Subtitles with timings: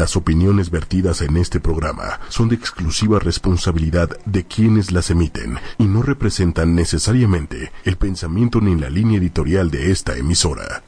[0.00, 5.84] Las opiniones vertidas en este programa son de exclusiva responsabilidad de quienes las emiten y
[5.84, 10.82] no representan necesariamente el pensamiento ni la línea editorial de esta emisora.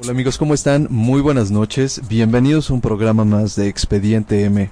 [0.00, 0.88] Hola amigos, ¿cómo están?
[0.90, 2.00] Muy buenas noches.
[2.08, 4.68] Bienvenidos a un programa más de Expediente M.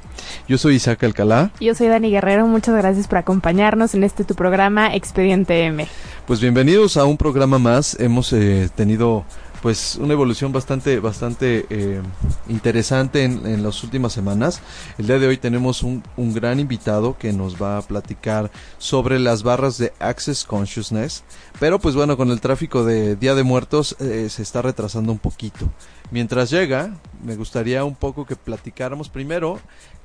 [0.48, 1.52] Yo soy Isaac Alcalá.
[1.60, 2.48] Yo soy Dani Guerrero.
[2.48, 5.86] Muchas gracias por acompañarnos en este tu programa Expediente M.
[6.26, 7.96] Pues bienvenidos a un programa más.
[8.00, 9.24] Hemos eh, tenido
[9.62, 12.02] pues una evolución bastante bastante eh,
[12.48, 14.60] interesante en, las últimas semanas.
[14.98, 19.20] El día de hoy tenemos un, un, gran invitado que nos va a platicar sobre
[19.20, 21.22] las barras de Access Consciousness,
[21.60, 25.18] pero pues bueno, con el tráfico de Día de Muertos eh, se está retrasando un
[25.18, 25.70] poquito.
[26.12, 26.94] Mientras llega,
[27.24, 29.58] me gustaría un poco que platicáramos primero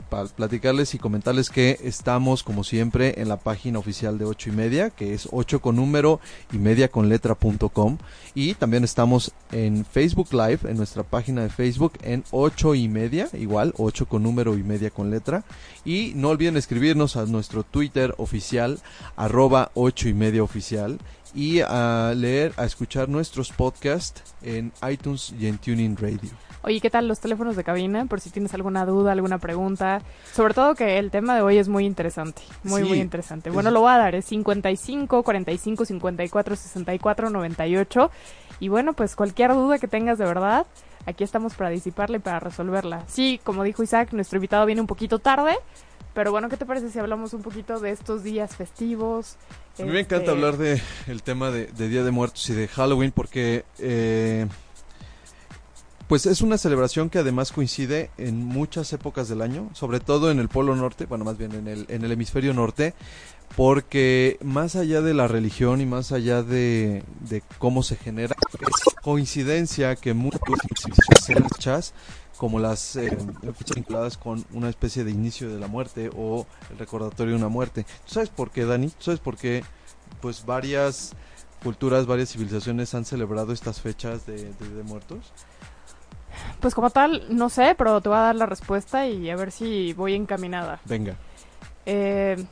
[0.10, 4.54] para platicarles y comentarles que estamos como siempre en la página oficial de 8 y
[4.54, 6.22] media, que es 8 con número
[6.54, 7.98] y media con letra.com
[8.34, 13.28] y también estamos en Facebook Live, en nuestra página de Facebook en 8 y media,
[13.34, 15.44] igual 8 con número y media con letra.
[15.84, 18.80] Y no olviden escribirnos a nuestro Twitter oficial
[19.18, 21.00] arroba 8 y media oficial
[21.34, 26.32] y a leer, a escuchar nuestros podcasts en iTunes y en Tuning Radio.
[26.64, 28.06] Oye, ¿qué tal los teléfonos de cabina?
[28.08, 30.02] Por si tienes alguna duda, alguna pregunta.
[30.34, 32.42] Sobre todo que el tema de hoy es muy interesante.
[32.64, 33.50] Muy, sí, muy interesante.
[33.50, 33.74] Bueno, es...
[33.74, 34.16] lo voy a dar.
[34.16, 38.12] Es 55 45 54 64 98.
[38.60, 40.66] Y bueno, pues cualquier duda que tengas de verdad,
[41.06, 43.04] aquí estamos para disiparla y para resolverla.
[43.08, 45.56] Sí, como dijo Isaac, nuestro invitado viene un poquito tarde.
[46.18, 49.36] Pero bueno, ¿qué te parece si hablamos un poquito de estos días festivos?
[49.78, 50.16] A mí me este...
[50.16, 53.66] encanta hablar de el tema de, de, Día de Muertos y de Halloween porque...
[53.78, 54.48] Eh
[56.08, 60.40] pues es una celebración que además coincide en muchas épocas del año, sobre todo en
[60.40, 62.94] el Polo Norte, bueno, más bien en el, en el hemisferio norte,
[63.58, 68.96] porque más allá de la religión y más allá de, de cómo se genera, es
[69.04, 70.40] coincidencia que muchas
[71.26, 71.94] fechas,
[72.38, 73.18] como las eh,
[73.56, 77.50] fechas vinculadas con una especie de inicio de la muerte o el recordatorio de una
[77.50, 77.84] muerte.
[78.06, 78.90] ¿Tú sabes por qué, Dani?
[78.90, 79.64] ¿Tú sabes por qué?
[80.22, 81.14] Pues varias
[81.64, 85.34] culturas, varias civilizaciones han celebrado estas fechas de, de, de muertos.
[86.60, 89.52] Pues como tal, no sé, pero te voy a dar la respuesta y a ver
[89.52, 90.80] si voy encaminada.
[90.86, 91.16] Venga.
[91.86, 92.46] Eh,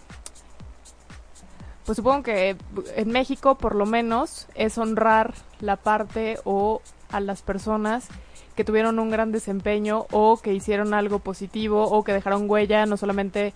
[1.86, 2.58] pues supongo que
[2.96, 6.82] en México por lo menos es honrar la parte o
[7.12, 8.08] a las personas
[8.56, 12.98] que tuvieron un gran desempeño o que hicieron algo positivo o que dejaron huella no
[12.98, 13.54] solamente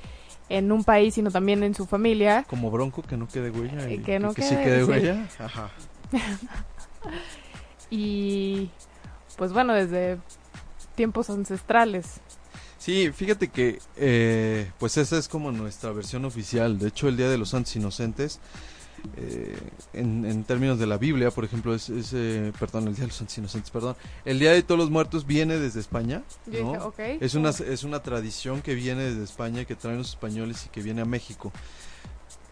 [0.49, 2.45] en un país sino también en su familia.
[2.49, 4.89] Como Bronco que no quede huella y que, no que quede, sí quede sí.
[4.89, 5.27] huella.
[5.39, 5.69] Ajá.
[7.89, 8.69] y
[9.37, 10.17] pues bueno, desde
[10.95, 12.19] tiempos ancestrales.
[12.77, 16.79] Sí, fíjate que eh, pues esa es como nuestra versión oficial.
[16.79, 18.39] De hecho, el Día de los Santos Inocentes,
[19.17, 19.57] eh,
[19.93, 23.07] en, en, términos de la Biblia, por ejemplo, es, es eh, perdón, el Día de
[23.07, 23.95] los Santos Inocentes, perdón,
[24.25, 26.51] el Día de todos los Muertos viene desde España, ¿no?
[26.51, 27.17] Dije, okay.
[27.21, 30.81] Es una es una tradición que viene desde España, que traen los españoles y que
[30.81, 31.51] viene a México.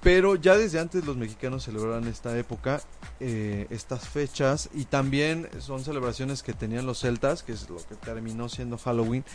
[0.08, 2.80] Pero ya desde antes los mexicanos celebraban esta época,
[3.20, 7.96] eh, estas fechas, y también son celebraciones que tenían los celtas, que es lo que
[7.96, 9.26] terminó siendo Halloween,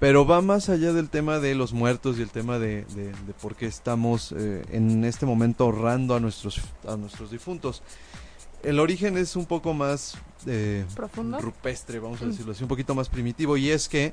[0.00, 3.32] pero va más allá del tema de los muertos y el tema de, de, de
[3.40, 7.84] por qué estamos eh, en este momento ahorrando a nuestros, a nuestros difuntos.
[8.64, 11.38] El origen es un poco más eh, ¿Profundo?
[11.38, 14.10] rupestre, vamos a decirlo así, un poquito más primitivo, y es que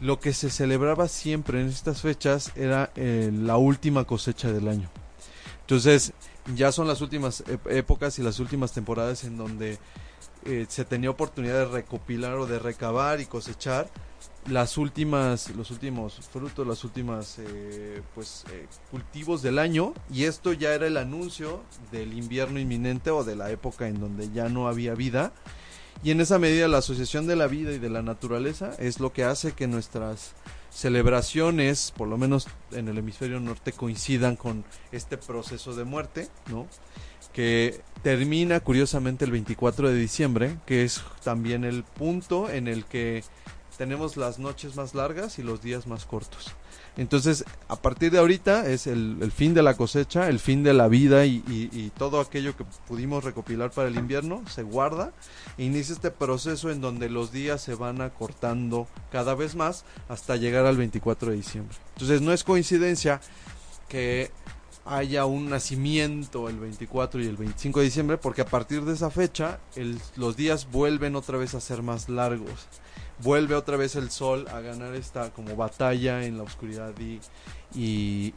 [0.00, 4.88] lo que se celebraba siempre en estas fechas era eh, la última cosecha del año.
[5.70, 6.12] Entonces,
[6.56, 9.78] ya son las últimas épocas y las últimas temporadas en donde
[10.44, 13.88] eh, se tenía oportunidad de recopilar o de recabar y cosechar
[14.48, 19.94] las últimas, los últimos frutos, las últimas eh, pues eh, cultivos del año.
[20.12, 24.28] Y esto ya era el anuncio del invierno inminente o de la época en donde
[24.32, 25.32] ya no había vida.
[26.02, 29.12] Y en esa medida la asociación de la vida y de la naturaleza es lo
[29.12, 30.32] que hace que nuestras
[30.70, 36.66] celebraciones, por lo menos en el hemisferio norte, coincidan con este proceso de muerte, ¿no?
[37.32, 43.22] Que termina curiosamente el 24 de diciembre, que es también el punto en el que
[43.76, 46.54] tenemos las noches más largas y los días más cortos.
[46.96, 50.88] Entonces, a partir de ahorita es el, fin de la cosecha, el fin de la
[50.88, 55.12] vida y, todo aquello que pudimos recopilar para el invierno se guarda
[55.58, 60.36] e inicia este proceso en donde los días se van acortando cada vez más hasta
[60.36, 61.76] llegar al 24 de diciembre.
[61.94, 63.20] Entonces, no es coincidencia
[63.88, 64.30] que
[64.84, 69.10] haya un nacimiento el 24 y el 25 de diciembre porque a partir de esa
[69.10, 69.60] fecha
[70.16, 72.66] los días vuelven otra vez a ser más largos
[73.22, 77.20] vuelve otra vez el sol a ganar esta como batalla en la oscuridad y,
[77.74, 78.34] y,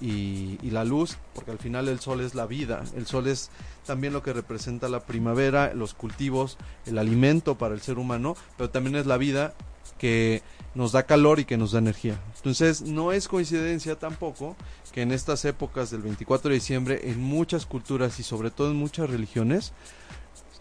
[0.61, 3.49] y, la luz, porque al final el sol es la vida, el sol es
[3.85, 8.69] también lo que representa la primavera, los cultivos, el alimento para el ser humano, pero
[8.69, 9.53] también es la vida
[9.97, 10.41] que
[10.75, 12.19] nos da calor y que nos da energía.
[12.35, 14.55] Entonces, no es coincidencia tampoco
[14.91, 18.77] que en estas épocas del 24 de diciembre, en muchas culturas y sobre todo en
[18.77, 19.73] muchas religiones,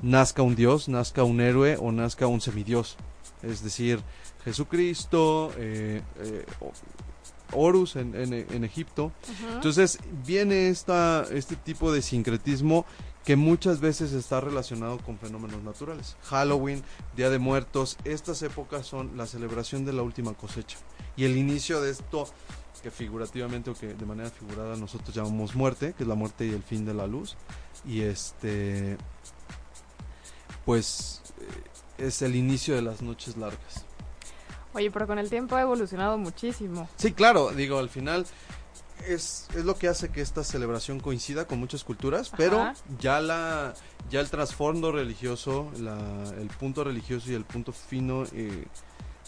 [0.03, 2.97] nazca un dios, nazca un héroe o nazca un semidios.
[3.43, 4.01] Es decir,
[4.45, 6.47] Jesucristo, eh, eh,
[7.53, 9.13] Horus en, en, Egipto.
[9.55, 12.87] Entonces viene esta, este tipo de sincretismo
[13.25, 16.17] que muchas veces está relacionado con fenómenos naturales.
[16.23, 16.83] Halloween,
[17.15, 20.79] Día de Muertos, estas épocas son la celebración de la última cosecha
[21.17, 22.27] y el inicio de esto
[22.83, 26.51] que figurativamente o que de manera figurada nosotros llamamos muerte, que es la muerte y
[26.51, 27.37] el fin de la luz
[27.85, 28.97] y este
[30.65, 31.22] pues
[31.99, 33.85] es el inicio de las noches largas.
[34.75, 36.89] Oye, pero con el tiempo ha evolucionado muchísimo.
[36.97, 38.27] Sí, claro, digo, al final
[39.07, 43.75] es, es lo que hace que esta celebración coincida con muchas culturas, pero ya la
[44.11, 45.99] ya el trasfondo religioso, la,
[46.39, 48.67] el punto religioso y el punto fino eh,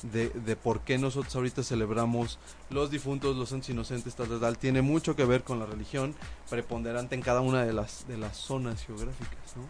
[0.03, 2.39] de, de, por qué nosotros ahorita celebramos
[2.71, 6.15] los difuntos, los santos inocentes, tal, tal, tal, tiene mucho que ver con la religión
[6.51, 9.63] preponderante en cada una de las, de las zonas geográficas, ¿no?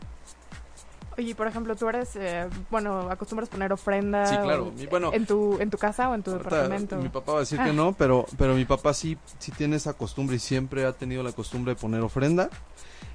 [1.16, 4.26] Oye, por ejemplo, tú eres, eh, bueno, acostumbras poner ofrenda.
[4.26, 4.72] Sí, claro.
[4.90, 6.96] bueno, en tu en tu casa o en tu departamento.
[6.96, 9.92] Mi papá va a decir que no, pero pero mi papá sí sí tiene esa
[9.94, 12.50] costumbre y siempre ha tenido la costumbre de poner ofrenda.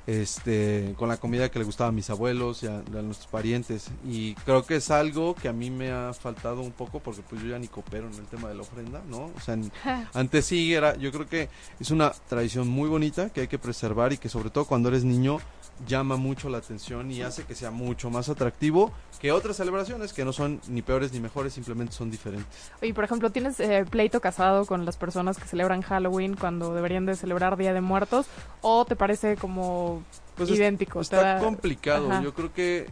[0.09, 4.33] Este, con la comida que le gustaba a mis abuelos y a, nuestros parientes y
[4.33, 7.49] creo que es algo que a mí me ha faltado un poco porque pues yo
[7.49, 9.25] ya ni coopero en el tema de la ofrenda, ¿no?
[9.25, 9.55] O sea,
[10.15, 14.11] antes sí era, yo creo que es una tradición muy bonita que hay que preservar
[14.11, 15.41] y que sobre todo cuando eres niño
[15.87, 20.23] llama mucho la atención y hace que sea mucho más atractivo que otras celebraciones que
[20.23, 22.71] no son ni peores ni mejores, simplemente son diferentes.
[22.81, 27.05] Oye, por ejemplo, ¿tienes eh, pleito casado con las personas que celebran Halloween cuando deberían
[27.05, 28.27] de celebrar Día de Muertos?
[28.61, 29.98] ¿O te parece como
[30.35, 31.01] pues idéntico?
[31.01, 32.21] está complicado.
[32.21, 32.87] Yo creo que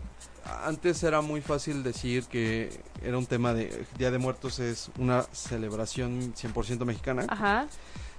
[0.66, 5.24] antes era muy fácil decir que era un tema de Día de Muertos es una
[5.32, 7.26] celebración 100% mexicana.
[7.28, 7.68] Ajá.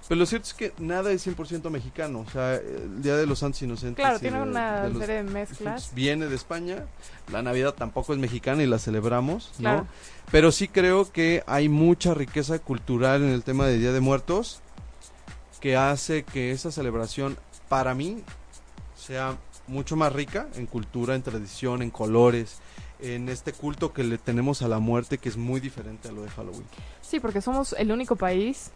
[0.07, 2.25] Pero lo cierto es que nada es 100% mexicano.
[2.27, 4.03] O sea, el Día de los Santos Inocentes.
[4.03, 5.93] Claro, tiene una serie de mezclas.
[5.93, 6.85] Viene de España.
[7.31, 9.87] La Navidad tampoco es mexicana y la celebramos, ¿no?
[10.31, 14.61] Pero sí creo que hay mucha riqueza cultural en el tema de Día de Muertos
[15.59, 17.37] que hace que esa celebración,
[17.67, 18.23] para mí,
[19.09, 22.59] sea mucho más rica en cultura, en tradición, en colores,
[22.99, 26.21] en este culto que le tenemos a la muerte que es muy diferente a lo
[26.21, 26.65] de Halloween.
[27.01, 28.69] Sí, porque somos el único país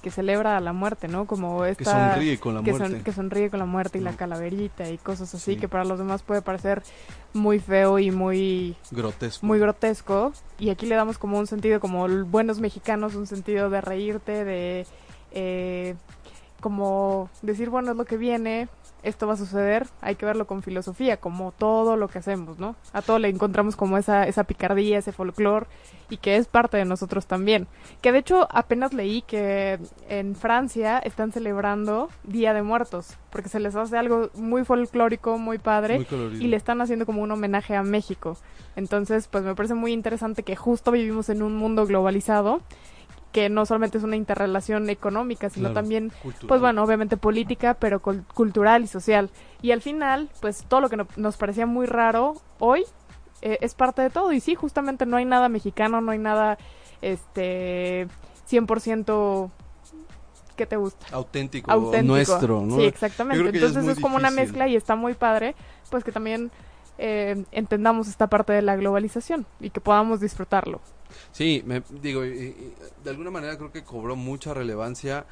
[0.00, 1.26] que celebra la muerte, ¿no?
[1.26, 1.78] Como esta...
[1.78, 3.02] Que sonríe con la muerte.
[3.02, 6.22] que sonríe con la muerte y la calaverita y cosas así, que para los demás
[6.22, 6.84] puede parecer
[7.32, 8.76] muy feo y muy...
[8.92, 9.44] Grotesco.
[9.44, 10.32] Muy grotesco.
[10.60, 14.86] Y aquí le damos como un sentido, como buenos mexicanos, un sentido de reírte, de...
[15.32, 15.96] Eh,
[16.60, 18.68] como decir, bueno, es lo que viene,
[19.02, 22.76] esto va a suceder, hay que verlo con filosofía, como todo lo que hacemos, ¿no?
[22.92, 25.66] A todo le encontramos como esa, esa picardía, ese folclore,
[26.08, 27.66] y que es parte de nosotros también.
[28.00, 33.60] Que de hecho apenas leí que en Francia están celebrando Día de Muertos, porque se
[33.60, 36.06] les hace algo muy folclórico, muy padre,
[36.38, 38.36] y le están haciendo como un homenaje a México.
[38.76, 42.60] Entonces, pues me parece muy interesante que justo vivimos en un mundo globalizado
[43.32, 46.12] que no solamente es una interrelación económica, sino también,
[46.48, 49.30] pues bueno, obviamente política, pero cultural y social.
[49.62, 52.84] Y al final, pues todo lo que nos parecía muy raro hoy
[53.42, 54.32] eh, es parte de todo.
[54.32, 56.58] Y sí, justamente no hay nada mexicano, no hay nada,
[57.02, 58.08] este,
[58.50, 59.50] 100%
[60.60, 61.06] ¿qué te gusta?
[61.12, 62.76] Auténtico, nuestro, ¿no?
[62.76, 63.48] Sí, exactamente.
[63.48, 65.54] Entonces es, como una mezcla y está muy padre,
[65.88, 66.50] pues que también
[67.00, 70.80] eh, entendamos esta parte de la globalización y que podamos disfrutarlo.
[71.32, 72.74] Sí, me digo, de
[73.06, 75.24] alguna manera creo que cobró mucha relevancia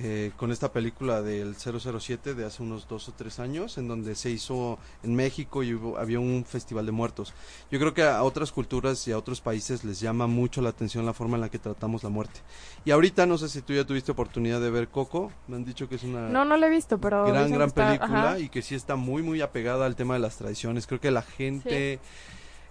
[0.00, 4.14] eh, con esta película del 007 de hace unos dos o tres años, en donde
[4.14, 7.34] se hizo en México y había un festival de muertos.
[7.70, 11.04] Yo creo que a otras culturas y a otros países les llama mucho la atención
[11.04, 12.40] la forma en la que tratamos la muerte.
[12.84, 15.88] Y ahorita, no sé si tú ya tuviste oportunidad de ver Coco, me han dicho
[15.88, 16.28] que es una...
[16.28, 17.26] No, no la he visto, pero...
[17.26, 20.86] Gran, gran película y que sí está muy, muy apegada al tema de las tradiciones.
[20.86, 21.98] Creo que la gente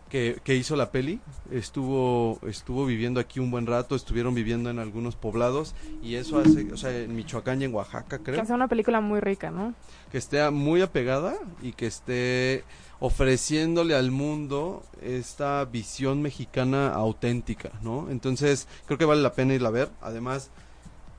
[0.10, 1.20] que, hizo la peli.
[1.52, 6.72] Estuvo estuvo viviendo aquí un buen rato estuvieron viviendo en algunos poblados y eso hace
[6.72, 8.40] o sea en Michoacán y en Oaxaca creo.
[8.40, 9.74] Que sea una película muy rica no
[10.12, 12.64] que esté muy apegada y que esté
[13.00, 19.70] ofreciéndole al mundo esta visión mexicana auténtica no entonces creo que vale la pena irla
[19.70, 19.90] a ver.
[20.02, 20.52] Además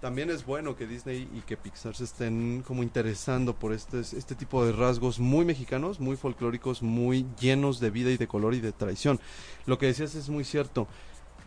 [0.00, 4.35] también es bueno que Disney y que Pixar se estén como interesando por este, este
[4.35, 8.61] tipo de rasgos muy mexicanos, muy folclóricos, muy llenos de vida y de color y
[8.61, 9.19] de tradición.
[9.67, 10.87] Lo que decías es muy cierto.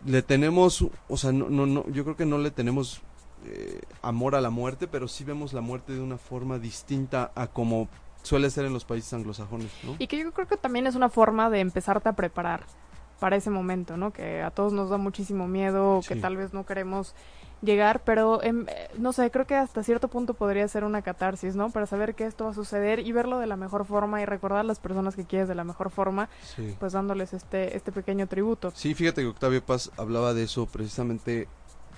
[0.04, 3.00] Le tenemos, o sea, no, no, no yo creo que no le tenemos
[3.46, 7.46] eh, amor a la muerte, pero sí vemos la muerte de una forma distinta a
[7.46, 7.88] como
[8.22, 9.96] suele ser en los países anglosajones, ¿no?
[9.98, 12.64] Y que yo creo que también es una forma de empezarte a preparar
[13.18, 14.12] para ese momento, ¿no?
[14.12, 17.14] Que a todos nos da muchísimo miedo, que tal vez no queremos
[17.62, 21.54] llegar, pero em, eh, no sé, creo que hasta cierto punto podría ser una catarsis,
[21.54, 21.70] ¿no?
[21.70, 24.60] Para saber que esto va a suceder y verlo de la mejor forma y recordar
[24.60, 26.28] a las personas que quieres de la mejor forma,
[26.78, 28.72] pues dándoles este, este pequeño tributo.
[28.74, 31.48] Sí, fíjate que Octavio Paz hablaba de eso precisamente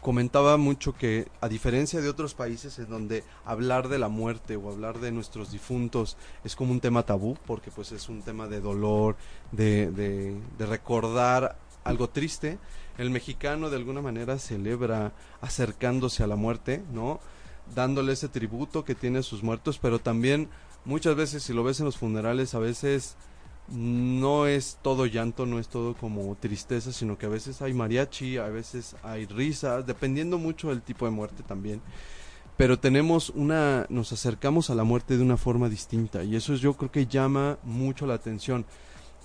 [0.04, 4.70] comentaba mucho que a diferencia de otros países en donde hablar de la muerte o
[4.70, 8.60] hablar de nuestros difuntos es como un tema tabú porque pues es un tema de
[8.60, 9.16] dolor
[9.50, 12.58] de, de, de recordar algo triste
[12.98, 17.20] el mexicano de alguna manera celebra acercándose a la muerte, ¿no?
[17.74, 20.48] Dándole ese tributo que tiene a sus muertos, pero también
[20.84, 23.16] muchas veces si lo ves en los funerales, a veces
[23.68, 28.36] no es todo llanto, no es todo como tristeza, sino que a veces hay mariachi,
[28.36, 31.80] a veces hay risas, dependiendo mucho del tipo de muerte también.
[32.56, 36.74] Pero tenemos una, nos acercamos a la muerte de una forma distinta y eso yo
[36.74, 38.64] creo que llama mucho la atención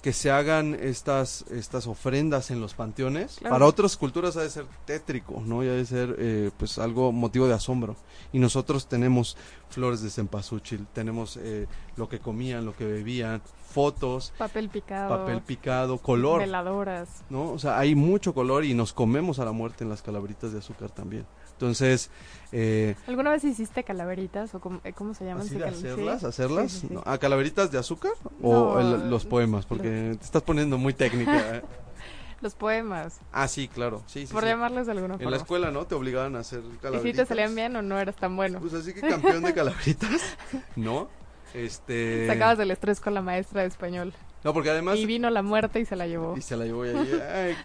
[0.01, 3.39] que se hagan estas estas ofrendas en los panteones.
[3.41, 7.47] Para otras culturas ha de ser tétrico no ya de ser eh, pues algo motivo
[7.47, 7.95] de asombro.
[8.31, 9.35] Y nosotros tenemos
[9.69, 15.09] flores de cempasúchil tenemos eh, lo que comían lo que bebían fotos papel picado.
[15.09, 16.41] papel picado color.
[16.41, 17.23] Veladoras.
[17.29, 20.51] No o sea hay mucho color y nos comemos a la muerte en las calabritas
[20.53, 21.25] de azúcar también
[21.59, 22.09] entonces...
[22.51, 25.45] Eh, ¿Alguna vez hiciste calaveritas o cómo, eh, se llaman?
[25.45, 26.23] hacerlas?
[26.23, 26.83] ¿Hacerlas?
[27.05, 29.65] ¿A calaveritas de azúcar o los poemas?
[29.65, 31.57] Porque te estás poniendo muy técnica.
[31.57, 31.61] ¿eh?
[32.41, 33.19] Los poemas.
[33.33, 34.01] Ah, sí, claro.
[34.07, 35.25] Sí, Por llamarles de alguna forma.
[35.25, 35.85] En la escuela, ¿no?
[35.85, 37.05] Te obligaban a hacer calaveritas.
[37.05, 38.61] ¿Y si te salían bien o no eras tan bueno?
[38.61, 40.37] Pues así que campeón de calaveritas,
[40.77, 41.09] ¿no?
[41.53, 42.27] Este...
[42.27, 44.13] Sacabas del estrés con la maestra de español.
[44.45, 44.97] No, porque además...
[44.97, 46.37] Y vino la muerte y se la llevó.
[46.37, 46.93] Y se la llevó ya.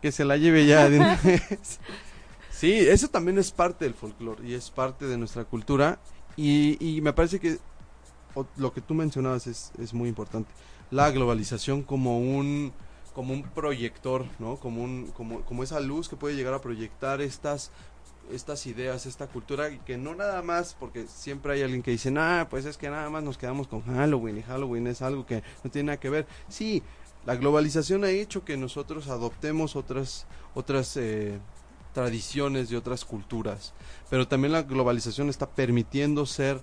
[0.00, 1.80] que se la lleve ya de una vez.
[2.58, 6.00] Sí, eso también es parte del folclore y es parte de nuestra cultura
[6.36, 7.58] y, y me parece que
[8.56, 10.50] lo que tú mencionabas es, es, muy importante.
[10.90, 12.72] La globalización como un
[13.14, 14.56] como un proyector, ¿no?
[14.56, 17.70] Como un como, como esa luz que puede llegar a proyectar estas
[18.32, 22.12] estas ideas, esta cultura y que no nada más, porque siempre hay alguien que dice,
[22.16, 25.44] ah, pues es que nada más nos quedamos con Halloween y Halloween es algo que
[25.62, 26.26] no tiene nada que ver.
[26.48, 26.82] Sí,
[27.24, 31.38] la globalización ha hecho que nosotros adoptemos otras otras eh,
[31.98, 33.74] tradiciones de otras culturas.
[34.08, 36.60] Pero también la globalización está permitiendo ser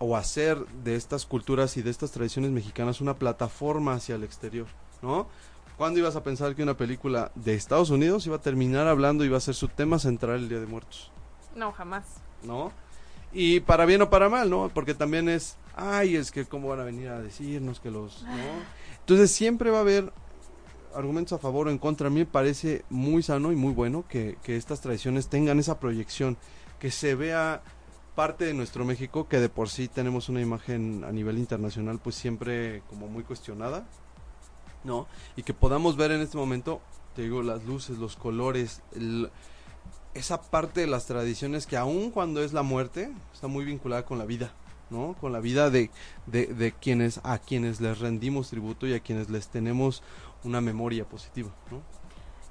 [0.00, 4.66] o hacer de estas culturas y de estas tradiciones mexicanas una plataforma hacia el exterior,
[5.02, 5.28] ¿no?
[5.76, 9.28] ¿Cuándo ibas a pensar que una película de Estados Unidos iba a terminar hablando y
[9.28, 11.12] iba a ser su tema central el Día de Muertos?
[11.54, 12.04] No, jamás.
[12.42, 12.72] ¿No?
[13.32, 14.68] Y para bien o para mal, ¿no?
[14.74, 18.42] Porque también es, ay, es que cómo van a venir a decirnos que los, ¿no?
[18.98, 20.12] Entonces siempre va a haber
[20.94, 22.08] argumentos a favor o en contra.
[22.08, 26.36] A mí me parece muy sano y muy bueno que, estas tradiciones tengan esa proyección,
[26.78, 27.62] que se vea
[28.14, 32.14] parte de nuestro México, que de por sí tenemos una imagen a nivel internacional pues
[32.14, 33.86] siempre como muy cuestionada,
[34.84, 35.08] ¿no?
[35.36, 36.80] Y que podamos ver en este momento,
[37.16, 38.82] te digo, las luces, los colores,
[40.14, 44.18] esa parte de las tradiciones que aun cuando es la muerte, está muy vinculada con
[44.18, 44.52] la vida,
[44.90, 45.16] ¿no?
[45.20, 45.90] Con la vida de,
[46.26, 50.04] de quienes, a quienes les rendimos tributo y a quienes les tenemos
[50.44, 51.82] una memoria positiva, ¿no?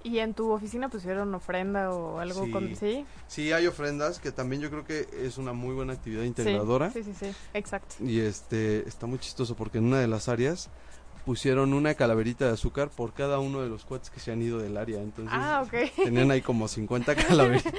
[0.03, 2.51] ¿Y en tu oficina pusieron ofrenda o algo sí.
[2.51, 3.05] con sí?
[3.27, 6.91] Sí, hay ofrendas que también yo creo que es una muy buena actividad integradora.
[6.91, 7.35] Sí, sí, sí, sí.
[7.53, 7.95] exacto.
[8.03, 10.69] Y este está muy chistoso porque en una de las áreas
[11.25, 14.59] pusieron una calaverita de azúcar por cada uno de los cuates que se han ido
[14.59, 15.01] del área.
[15.01, 15.63] Entonces ah,
[15.95, 17.73] tenían ahí como 50 calaveritas.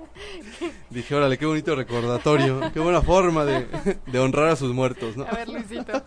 [0.90, 2.72] Dije, órale, qué bonito recordatorio.
[2.72, 5.24] Qué buena forma de, de, honrar a sus muertos, ¿no?
[5.24, 5.92] A ver, Luisito.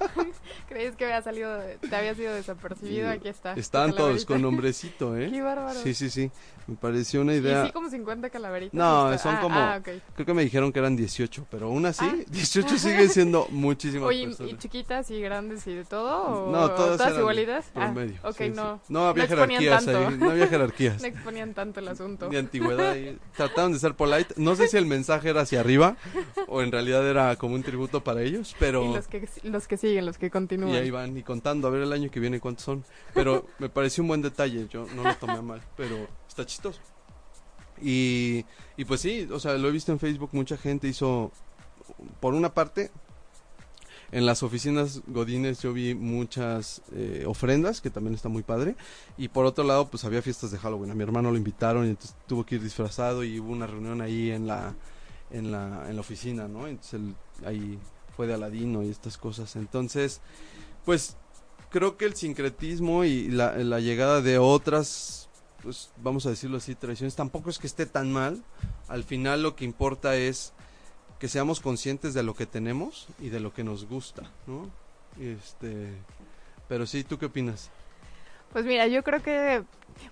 [0.68, 3.10] ¿Crees que había salido, te había sido desapercibido?
[3.10, 3.54] Aquí está.
[3.54, 5.30] Están todos con nombrecito, ¿eh?
[5.32, 5.80] Qué bárbaro.
[5.80, 6.32] Sí, sí, sí.
[6.68, 7.64] Me pareció una idea.
[7.64, 8.74] ¿Y sí como 50 calaveritas?
[8.74, 9.60] No, son ah, como.
[9.60, 12.78] Ah, creo que me dijeron que eran 18, pero aún así, 18 ah.
[12.80, 14.54] sigue siendo muchísimas Oye, personas.
[14.54, 16.52] ¿y chiquitas y grandes y de todo?
[16.52, 17.66] No, todas, todas igualitas.
[17.68, 18.20] Promedio.
[18.24, 18.82] Ah, ok, no.
[18.90, 20.18] No había jerarquías ahí.
[20.18, 21.02] No había jerarquías.
[21.02, 22.30] no exponían tanto el asunto.
[22.30, 22.96] Ni antigüedad.
[22.96, 24.34] Y trataron de ser polite.
[24.38, 25.98] No sé si el mensaje era hacia arriba
[26.48, 28.84] o en realidad era como un tributo para ellos, pero.
[28.86, 30.55] Y los que, los que siguen, los que continúan.
[30.56, 32.84] Y ahí van y contando a ver el año que viene cuántos son.
[33.14, 34.68] Pero me pareció un buen detalle.
[34.70, 36.80] Yo no lo tomé mal, pero está chistoso.
[37.82, 38.46] Y,
[38.78, 41.32] y pues sí, o sea, lo he visto en Facebook, mucha gente hizo,
[42.22, 42.90] por una parte,
[44.12, 48.76] en las oficinas Godines yo vi muchas eh, ofrendas, que también está muy padre.
[49.18, 50.92] Y por otro lado, pues había fiestas de Halloween.
[50.92, 54.02] A mi hermano lo invitaron y entonces tuvo que ir disfrazado y hubo una reunión
[54.02, 54.74] ahí en la,
[55.32, 56.68] en la, en la oficina, ¿no?
[56.68, 57.80] Entonces él, ahí
[58.16, 59.56] fue de Aladino y estas cosas.
[59.56, 60.22] Entonces,
[60.86, 61.18] pues
[61.70, 65.30] creo que el sincretismo y la, la llegada de otras
[65.66, 68.44] pues vamos a decirlo así, tradiciones, tampoco es que esté tan mal.
[68.88, 70.54] Al final lo que importa es
[71.18, 74.70] que seamos conscientes de lo que tenemos y de lo que nos gusta, ¿no?
[75.20, 75.88] Este,
[76.68, 77.72] pero sí, ¿tú qué opinas?
[78.54, 79.64] Pues mira, yo creo que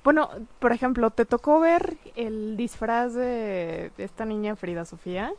[0.04, 0.30] bueno,
[0.60, 5.34] por ejemplo, ¿te tocó ver el disfraz de esta niña Frida Sofía?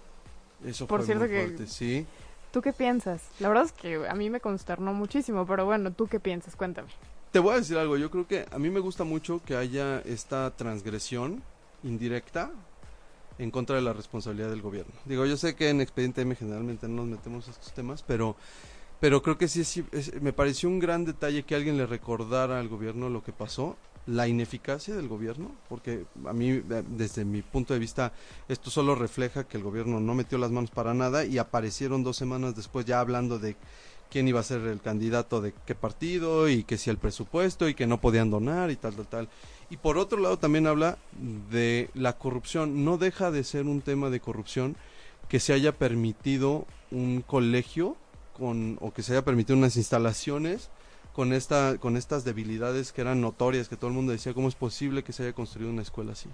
[0.64, 2.06] Eso por cierto que sí.
[2.54, 3.20] ¿Tú qué piensas?
[3.40, 6.54] La verdad es que a mí me consternó muchísimo, pero bueno, ¿tú qué piensas?
[6.54, 6.87] Cuéntame.
[7.32, 9.99] Te voy a decir algo, yo creo que a mí me gusta mucho que haya
[10.02, 11.42] esta transgresión
[11.82, 12.52] indirecta
[13.38, 14.94] en contra de la responsabilidad del gobierno.
[15.04, 18.37] Digo, yo sé que en Expediente M generalmente no nos metemos a estos temas, pero
[19.00, 19.84] pero creo que sí, sí
[20.20, 24.28] me pareció un gran detalle que alguien le recordara al gobierno lo que pasó la
[24.28, 28.12] ineficacia del gobierno, porque a mí, eh, desde mi punto de vista,
[28.49, 32.16] esto solo refleja que el gobierno no metió las manos para nada y aparecieron dos
[32.16, 33.56] semanas después ya hablando de
[34.11, 37.75] quién iba a ser el candidato de qué partido y que si el presupuesto y
[37.75, 39.28] que no podían donar y tal, tal, tal.
[39.70, 40.99] Y por otro lado también habla
[41.50, 42.84] de la corrupción.
[42.84, 44.76] No deja de ser un tema de corrupción
[45.28, 47.96] que se haya permitido un colegio
[48.37, 50.70] con, o que se haya permitido unas instalaciones
[51.14, 54.54] con esta con estas debilidades que eran notorias que todo el mundo decía cómo es
[54.54, 56.28] posible que se haya construido una escuela así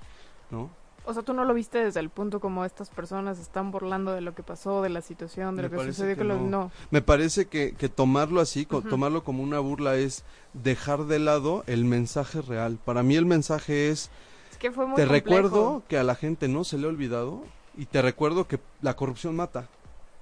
[0.50, 0.70] no
[1.06, 4.20] o sea, tú no lo viste desde el punto como estas personas están burlando de
[4.20, 6.16] lo que pasó, de la situación, de lo que sucedió.
[6.16, 6.70] Que no.
[6.90, 11.84] Me parece que, que tomarlo así, tomarlo como una burla es dejar de lado el
[11.84, 12.78] mensaje real.
[12.84, 14.10] Para mí el mensaje es,
[14.58, 17.42] que fue muy te recuerdo que a la gente no se le ha olvidado
[17.76, 19.68] y te recuerdo que la corrupción mata.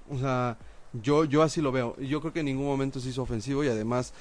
[0.09, 0.57] O sea,
[0.93, 1.95] yo, yo así lo veo.
[1.97, 4.13] Yo creo que en ningún momento se hizo ofensivo y además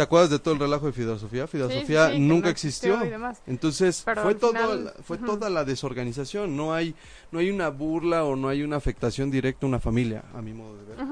[0.00, 1.46] ¿Te acuerdas de todo el relajo de filosofía?
[1.46, 2.98] Filosofía nunca existió.
[3.46, 4.54] Entonces fue todo,
[5.02, 6.56] fue toda la desorganización.
[6.56, 6.94] No hay,
[7.30, 10.54] no hay una burla o no hay una afectación directa a una familia, a mi
[10.54, 11.06] modo de ver,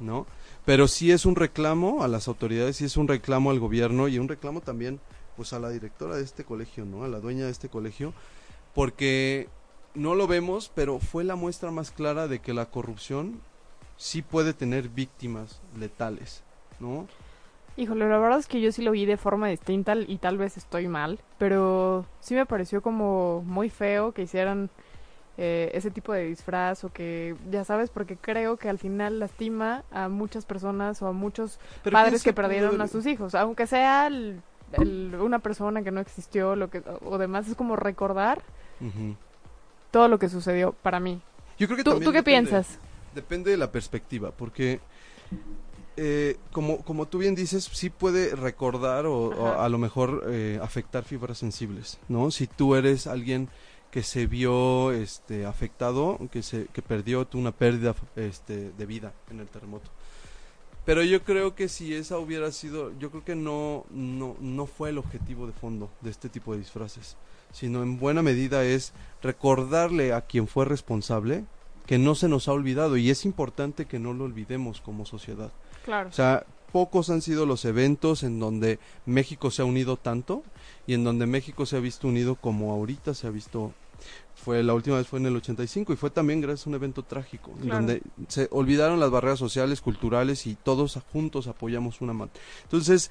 [0.00, 0.26] ¿no?
[0.64, 4.18] Pero sí es un reclamo a las autoridades, sí es un reclamo al gobierno y
[4.18, 5.00] un reclamo también,
[5.36, 7.04] pues a la directora de este colegio, ¿no?
[7.04, 8.14] A la dueña de este colegio,
[8.74, 9.50] porque
[9.94, 13.42] no lo vemos, pero fue la muestra más clara de que la corrupción
[14.00, 16.42] sí puede tener víctimas letales,
[16.80, 17.06] ¿no?
[17.76, 20.56] Híjole, la verdad es que yo sí lo vi de forma distinta y tal vez
[20.56, 24.70] estoy mal, pero sí me pareció como muy feo que hicieran
[25.36, 29.84] eh, ese tipo de disfraz o que, ya sabes, porque creo que al final lastima
[29.90, 31.60] a muchas personas o a muchos
[31.92, 34.10] padres que perdieron a sus hijos, aunque sea
[34.78, 38.40] una persona que no existió lo que, o demás, es como recordar
[39.90, 41.20] todo lo que sucedió para mí.
[41.58, 42.78] Yo creo que ¿Tú, ¿tú qué piensas?
[43.14, 44.80] Depende de la perspectiva, porque
[45.96, 51.04] eh, como, como tú bien dices, sí puede recordar o, a lo mejor eh, afectar
[51.04, 52.30] fibras sensibles, ¿no?
[52.30, 53.48] Si tú eres alguien
[53.90, 59.40] que se vio este, afectado, que, se, que perdió una pérdida este, de vida en
[59.40, 59.90] el terremoto.
[60.86, 64.90] Pero yo creo que si esa hubiera sido, yo creo que no, no, no fue
[64.90, 67.16] el objetivo de fondo de este tipo de disfraces,
[67.52, 68.92] sino en buena medida es
[69.22, 71.44] recordarle a quien fue responsable
[71.90, 75.50] que no se nos ha olvidado y es importante que no lo olvidemos como sociedad.
[75.84, 76.08] Claro.
[76.08, 80.44] O sea, pocos han sido los eventos en donde México se ha unido tanto
[80.86, 83.72] y en donde México se ha visto unido como ahorita se ha visto
[84.36, 87.02] fue la última vez fue en el 85 y fue también gracias a un evento
[87.02, 92.30] trágico donde se olvidaron las barreras sociales, culturales y todos juntos apoyamos una mano.
[92.62, 93.10] Entonces,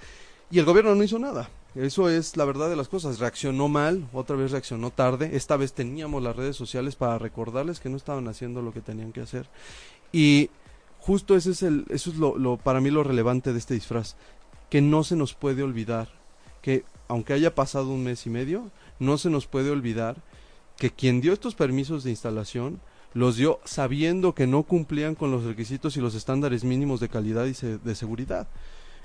[0.52, 1.50] y el gobierno no hizo nada.
[1.76, 3.20] Eso es la verdad de las cosas.
[3.20, 5.32] Reaccionó mal, otra vez reaccionó tarde.
[5.34, 9.12] Esta vez teníamos las redes sociales para recordarles que no estaban haciendo lo que tenían
[9.12, 9.48] que hacer.
[10.12, 10.50] Y
[11.00, 14.16] justo ese es el, eso es lo, para mí lo relevante de este disfraz,
[14.70, 16.10] que no se nos puede olvidar,
[16.62, 20.18] que aunque haya pasado un mes y medio, no se nos puede olvidar
[20.78, 22.80] que quien dio estos permisos de instalación
[23.14, 27.46] los dio sabiendo que no cumplían con los requisitos y los estándares mínimos de calidad
[27.46, 28.48] y de seguridad.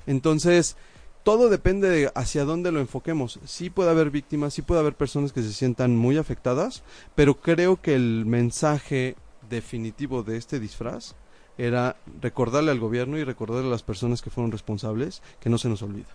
[0.07, 0.77] Entonces,
[1.25, 3.41] todo depende de hacia dónde lo enfoquemos.
[3.45, 6.85] Sí puede haber víctimas, sí puede haber personas que se sientan muy afectadas,
[7.15, 9.17] pero creo que el mensaje
[9.49, 11.15] definitivo de este disfraz
[11.57, 15.69] era recordarle al gobierno y recordarle a las personas que fueron responsables que no se
[15.69, 16.09] nos olvida.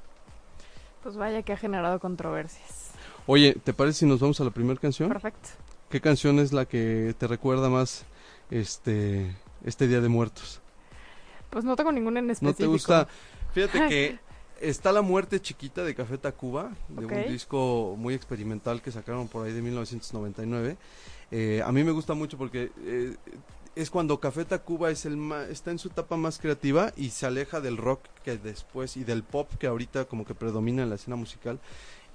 [1.01, 2.91] Pues vaya que ha generado controversias.
[3.25, 5.09] Oye, ¿te parece si nos vamos a la primera canción?
[5.09, 5.49] Perfecto.
[5.89, 8.05] ¿Qué canción es la que te recuerda más
[8.51, 10.61] este este Día de Muertos?
[11.49, 12.61] Pues no tengo ninguna en específico.
[12.61, 13.07] ¿No te gusta?
[13.53, 14.19] Fíjate que
[14.61, 19.45] está La Muerte Chiquita de Café Tacuba, de un disco muy experimental que sacaron por
[19.45, 20.77] ahí de 1999.
[21.31, 23.15] Eh, a mí me gusta mucho porque eh,
[23.75, 25.19] es cuando Café Tacuba es el
[25.49, 29.23] está en su etapa más creativa y se aleja del rock que después y del
[29.23, 31.59] pop que ahorita como que predomina en la escena musical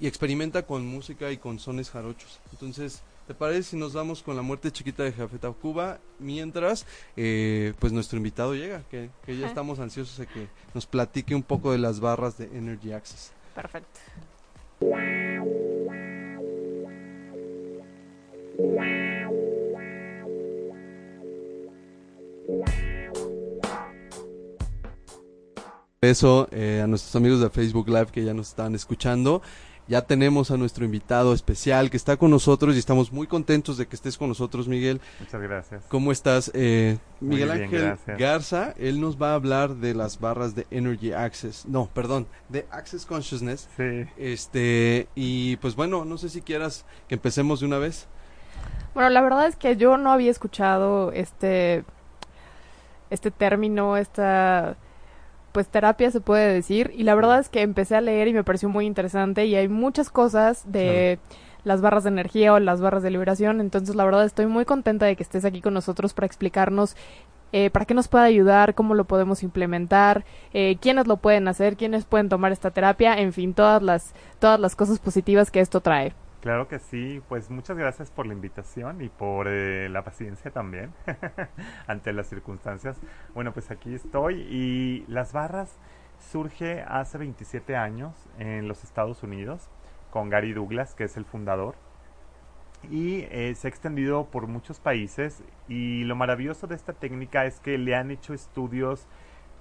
[0.01, 2.41] y experimenta con música y con sones jarochos.
[2.53, 7.73] Entonces, ¿te parece si nos vamos con la muerte chiquita de Café Tacuba mientras eh,
[7.79, 11.79] pues nuestro invitado llega, que, ya estamos ansiosos de que nos platique un poco de
[11.79, 13.33] las barras de Energy Access?
[13.55, 14.01] Perfecto.
[26.01, 29.41] Eso eh, a nuestros amigos de Facebook Live que ya nos están escuchando.
[29.87, 33.87] Ya tenemos a nuestro invitado especial que está con nosotros y estamos muy contentos de
[33.87, 35.01] que estés con nosotros, Miguel.
[35.21, 35.85] Muchas gracias.
[35.89, 36.51] ¿Cómo estás?
[36.55, 41.67] Eh, Miguel Ángel Garza, él nos va a hablar de las barras de Energy Access.
[41.67, 43.69] No, perdón, de Access Consciousness.
[43.77, 44.07] Sí.
[44.17, 48.07] Este, y pues bueno, no sé si quieras que empecemos de una vez.
[48.95, 51.85] Bueno, la verdad es que yo no había escuchado este
[53.11, 54.77] este término, esta
[55.55, 56.93] pues terapia se puede decir.
[56.97, 59.47] Y la verdad es que empecé a leer y me pareció muy interesante.
[59.47, 61.21] Y hay muchas cosas de
[61.63, 65.07] las barras de energía o las barras de liberación, entonces la verdad estoy muy contenta
[65.07, 66.95] de que estés aquí con nosotros para explicarnos
[67.53, 71.77] eh, para qué nos puede ayudar, cómo lo podemos implementar, eh, quiénes lo pueden hacer,
[71.77, 75.81] quiénes pueden tomar esta terapia, en fin, todas las, todas las cosas positivas que esto
[75.81, 76.15] trae.
[76.45, 80.93] Claro que sí, pues muchas gracias por la invitación y por eh, la paciencia también
[81.87, 82.99] ante las circunstancias.
[83.33, 85.79] Bueno, pues aquí estoy y las barras
[86.19, 89.71] surge hace 27 años en los Estados Unidos
[90.11, 91.77] con Gary Douglas, que es el fundador,
[92.91, 97.59] y eh, se ha extendido por muchos países y lo maravilloso de esta técnica es
[97.59, 99.07] que le han hecho estudios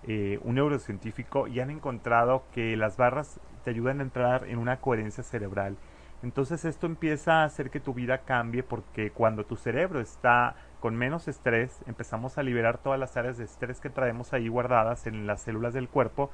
[0.06, 4.82] eh, un neurocientífico y han encontrado que las barras te ayudan a entrar en una
[4.82, 5.78] coherencia cerebral
[6.24, 10.96] entonces esto empieza a hacer que tu vida cambie porque cuando tu cerebro está con
[10.96, 15.28] menos estrés, empezamos a liberar todas las áreas de estrés que traemos ahí guardadas en
[15.28, 16.32] las células del cuerpo,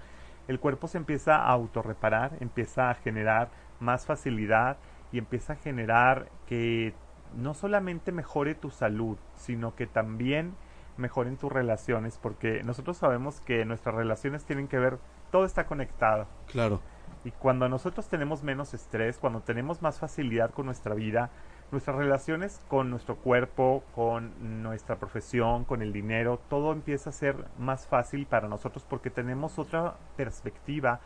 [0.47, 3.49] el cuerpo se empieza a autorreparar, empieza a generar
[3.79, 4.77] más facilidad
[5.11, 6.93] y empieza a generar que
[7.35, 10.53] no solamente mejore tu salud, sino que también
[10.97, 14.99] mejoren tus relaciones, porque nosotros sabemos que nuestras relaciones tienen que ver,
[15.31, 16.27] todo está conectado.
[16.47, 16.81] Claro.
[17.25, 21.29] Y cuando nosotros tenemos menos estrés, cuando tenemos más facilidad con nuestra vida,
[21.71, 27.45] nuestras relaciones con nuestro cuerpo, con nuestra profesión, con el dinero, todo empieza a ser
[27.57, 31.01] más fácil para nosotros porque tenemos otra perspectiva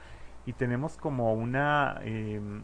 [0.46, 2.62] y tenemos como una, em,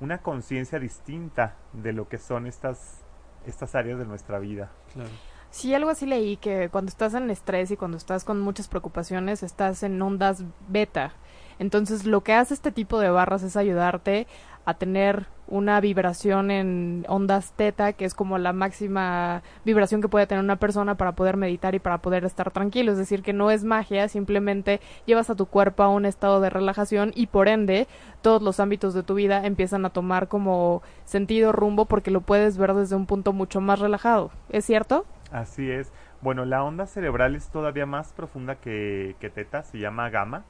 [0.00, 3.02] una conciencia distinta de lo que son estas,
[3.46, 4.70] estas áreas de nuestra vida.
[4.92, 5.10] Claro.
[5.50, 9.42] Sí, algo así leí que cuando estás en estrés y cuando estás con muchas preocupaciones,
[9.42, 11.12] estás en ondas beta
[11.58, 14.26] entonces, lo que hace este tipo de barras es ayudarte
[14.64, 20.26] a tener una vibración en ondas teta, que es como la máxima vibración que puede
[20.26, 22.92] tener una persona para poder meditar y para poder estar tranquilo.
[22.92, 26.48] Es decir, que no es magia, simplemente llevas a tu cuerpo a un estado de
[26.48, 27.86] relajación y por ende
[28.22, 32.56] todos los ámbitos de tu vida empiezan a tomar como sentido, rumbo, porque lo puedes
[32.56, 34.30] ver desde un punto mucho más relajado.
[34.48, 35.04] ¿Es cierto?
[35.32, 35.92] Así es.
[36.22, 40.44] Bueno, la onda cerebral es todavía más profunda que, que teta, se llama gamma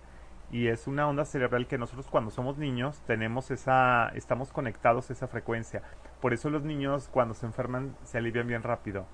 [0.52, 5.14] y es una onda cerebral que nosotros cuando somos niños tenemos esa, estamos conectados a
[5.14, 5.82] esa frecuencia.
[6.20, 9.06] Por eso los niños cuando se enferman se alivian bien rápido,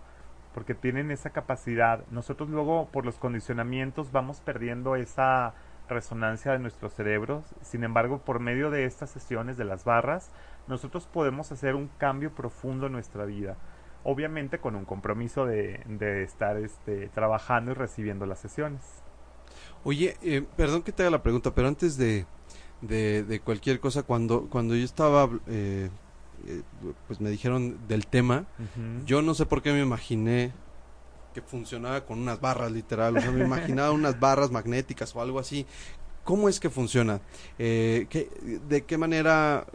[0.52, 2.04] porque tienen esa capacidad.
[2.10, 5.54] Nosotros luego por los condicionamientos vamos perdiendo esa
[5.88, 7.54] resonancia de nuestros cerebros.
[7.62, 10.32] Sin embargo, por medio de estas sesiones de las barras,
[10.66, 13.56] nosotros podemos hacer un cambio profundo en nuestra vida.
[14.02, 19.04] Obviamente con un compromiso de, de estar este, trabajando y recibiendo las sesiones.
[19.84, 22.26] Oye, eh, perdón que te haga la pregunta, pero antes de,
[22.80, 25.88] de, cualquier cosa, cuando, cuando yo estaba, eh,
[26.46, 26.62] eh,
[27.06, 28.46] pues me dijeron del tema,
[29.06, 30.52] yo no sé por qué me imaginé
[31.34, 35.38] que funcionaba con unas barras literal, o sea, me imaginaba unas barras magnéticas o algo
[35.38, 35.66] así.
[36.24, 37.20] ¿Cómo es que funciona?
[37.56, 38.28] ¿qué,
[38.68, 39.66] ¿De qué manera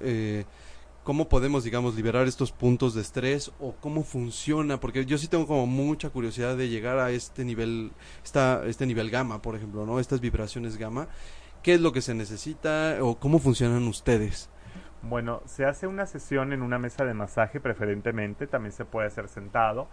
[1.04, 5.48] cómo podemos, digamos, liberar estos puntos de estrés o cómo funciona, porque yo sí tengo
[5.48, 7.92] como mucha curiosidad de llegar a este nivel,
[8.24, 10.00] esta, este nivel gamma, por ejemplo, ¿no?
[10.00, 11.08] Estas vibraciones gamma.
[11.62, 14.50] ¿Qué es lo que se necesita o cómo funcionan ustedes?
[15.02, 19.28] Bueno, se hace una sesión en una mesa de masaje preferentemente, también se puede hacer
[19.28, 19.88] sentado.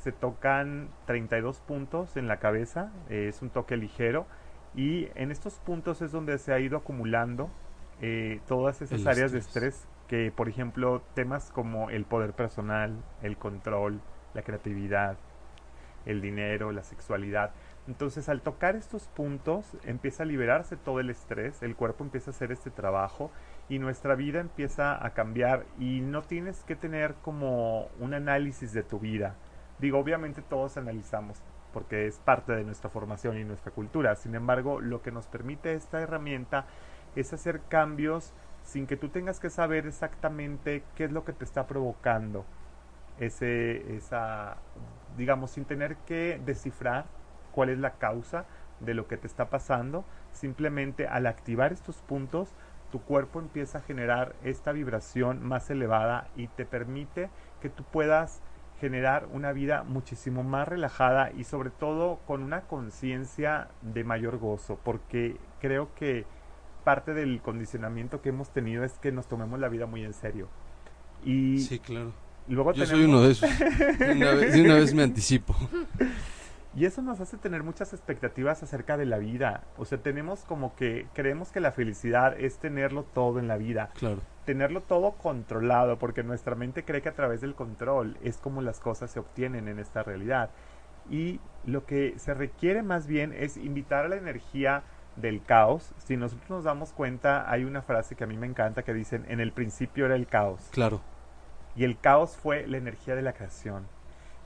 [0.00, 4.26] Se tocan 32 puntos en la cabeza, es un toque ligero
[4.74, 7.50] y en estos puntos es donde se ha ido acumulando
[8.00, 13.36] eh, todas esas áreas de estrés que, por ejemplo, temas como el poder personal, el
[13.36, 14.00] control,
[14.34, 15.16] la creatividad,
[16.04, 17.50] el dinero, la sexualidad.
[17.88, 22.34] Entonces, al tocar estos puntos, empieza a liberarse todo el estrés, el cuerpo empieza a
[22.34, 23.30] hacer este trabajo
[23.68, 28.82] y nuestra vida empieza a cambiar y no tienes que tener como un análisis de
[28.82, 29.36] tu vida.
[29.78, 31.42] Digo, obviamente todos analizamos
[31.72, 34.16] porque es parte de nuestra formación y nuestra cultura.
[34.16, 36.66] Sin embargo, lo que nos permite esta herramienta
[37.14, 38.32] es hacer cambios
[38.66, 42.44] sin que tú tengas que saber exactamente qué es lo que te está provocando
[43.18, 44.56] ese, esa,
[45.16, 47.06] digamos, sin tener que descifrar
[47.52, 48.44] cuál es la causa
[48.80, 52.54] de lo que te está pasando, simplemente al activar estos puntos,
[52.90, 58.42] tu cuerpo empieza a generar esta vibración más elevada y te permite que tú puedas
[58.80, 64.78] generar una vida muchísimo más relajada y sobre todo con una conciencia de mayor gozo,
[64.82, 66.26] porque creo que
[66.86, 70.46] parte del condicionamiento que hemos tenido es que nos tomemos la vida muy en serio.
[71.24, 72.12] Y sí, claro.
[72.46, 73.50] Luego Yo soy uno de esos.
[74.14, 75.56] una, vez, una vez me anticipo.
[76.76, 79.64] Y eso nos hace tener muchas expectativas acerca de la vida.
[79.78, 83.88] O sea, tenemos como que creemos que la felicidad es tenerlo todo en la vida.
[83.94, 84.20] Claro.
[84.44, 88.78] Tenerlo todo controlado, porque nuestra mente cree que a través del control es como las
[88.78, 90.50] cosas se obtienen en esta realidad.
[91.08, 94.82] Y lo que se requiere más bien es invitar a la energía
[95.16, 95.92] del caos.
[96.04, 99.24] Si nosotros nos damos cuenta, hay una frase que a mí me encanta que dicen,
[99.28, 100.68] en el principio era el caos.
[100.72, 101.00] Claro.
[101.74, 103.86] Y el caos fue la energía de la creación.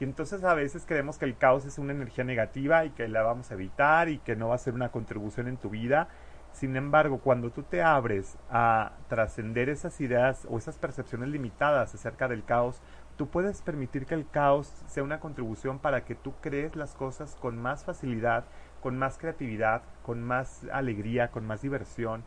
[0.01, 3.23] Y entonces a veces creemos que el caos es una energía negativa y que la
[3.23, 6.09] vamos a evitar y que no va a ser una contribución en tu vida.
[6.53, 12.29] Sin embargo, cuando tú te abres a trascender esas ideas o esas percepciones limitadas acerca
[12.29, 12.81] del caos,
[13.17, 17.37] tú puedes permitir que el caos sea una contribución para que tú crees las cosas
[17.37, 18.47] con más facilidad,
[18.81, 22.25] con más creatividad, con más alegría, con más diversión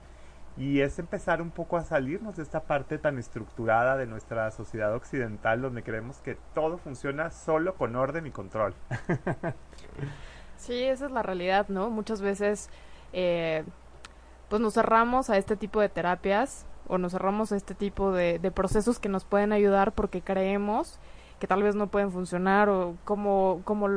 [0.55, 4.95] y es empezar un poco a salirnos de esta parte tan estructurada de nuestra sociedad
[4.95, 8.73] occidental donde creemos que todo funciona solo con orden y control.
[10.55, 11.89] sí, esa es la realidad, ¿no?
[11.89, 12.69] Muchas veces
[13.11, 13.65] eh,
[14.47, 18.39] pues nos cerramos a este tipo de terapias o nos cerramos a este tipo de,
[18.39, 21.01] de procesos que nos pueden ayudar porque creemos
[21.39, 23.87] que tal vez no pueden funcionar o cómo, cómo,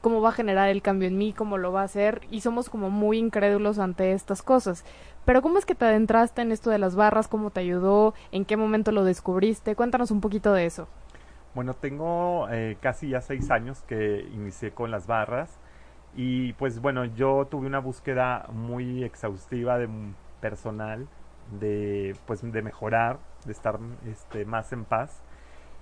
[0.00, 2.68] cómo va a generar el cambio en mí, cómo lo va a hacer y somos
[2.68, 4.84] como muy incrédulos ante estas cosas.
[5.24, 7.28] Pero ¿cómo es que te adentraste en esto de las barras?
[7.28, 8.14] ¿Cómo te ayudó?
[8.32, 9.76] ¿En qué momento lo descubriste?
[9.76, 10.88] Cuéntanos un poquito de eso.
[11.54, 15.58] Bueno, tengo eh, casi ya seis años que inicié con las barras
[16.14, 19.88] y pues bueno, yo tuve una búsqueda muy exhaustiva de
[20.40, 21.08] personal,
[21.60, 25.22] de pues de mejorar, de estar este, más en paz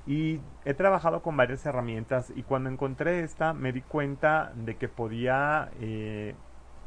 [0.06, 4.88] y he trabajado con varias herramientas y cuando encontré esta me di cuenta de que
[4.88, 6.34] podía, eh,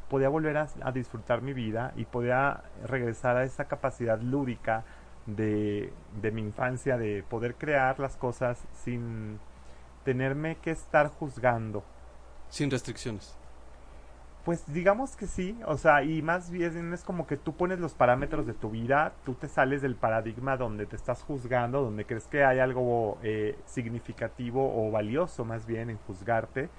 [0.10, 4.84] podía volver a, disfrutar mi vida y podía regresar a esa capacidad lúdica
[5.26, 9.40] de, de mi infancia, de poder crear las cosas sin
[10.04, 11.84] tenerme que estar juzgando.
[12.50, 13.38] Sin restricciones.
[14.44, 17.94] Pues digamos que sí, o sea, y más bien es como que tú pones los
[17.94, 22.28] parámetros de tu vida, tú te sales del paradigma donde te estás juzgando, donde crees
[22.28, 26.70] que hay algo eh, significativo o valioso más bien en juzgarte,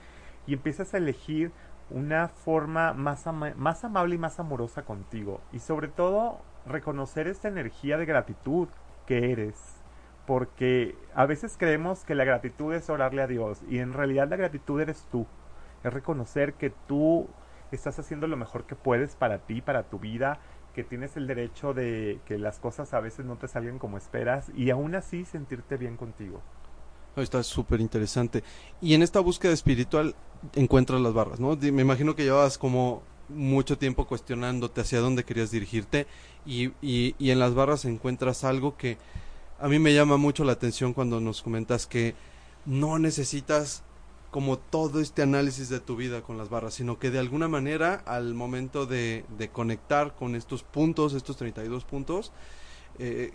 [0.46, 1.52] y empiezas a elegir
[1.88, 3.24] una forma más,
[3.56, 8.68] más amable y más amorosa contigo, y sobre todo reconocer esta energía de gratitud
[9.06, 9.82] que eres,
[10.26, 14.36] porque a veces creemos que la gratitud es orarle a Dios, y en realidad la
[14.36, 15.26] gratitud eres tú,
[15.82, 17.26] es reconocer que tú
[17.74, 20.40] estás haciendo lo mejor que puedes para ti, para tu vida,
[20.74, 24.50] que tienes el derecho de que las cosas a veces no te salgan como esperas
[24.56, 26.42] y aún así sentirte bien contigo.
[27.16, 28.42] Está súper interesante.
[28.80, 30.16] Y en esta búsqueda espiritual
[30.54, 31.56] encuentras las barras, ¿no?
[31.56, 36.06] Me imagino que llevabas como mucho tiempo cuestionándote hacia dónde querías dirigirte
[36.44, 38.98] y, y, y en las barras encuentras algo que
[39.60, 42.14] a mí me llama mucho la atención cuando nos comentas que
[42.66, 43.82] no necesitas
[44.34, 48.02] como todo este análisis de tu vida con las barras, sino que de alguna manera
[48.04, 52.32] al momento de, de conectar con estos puntos, estos 32 puntos,
[52.98, 53.30] eh,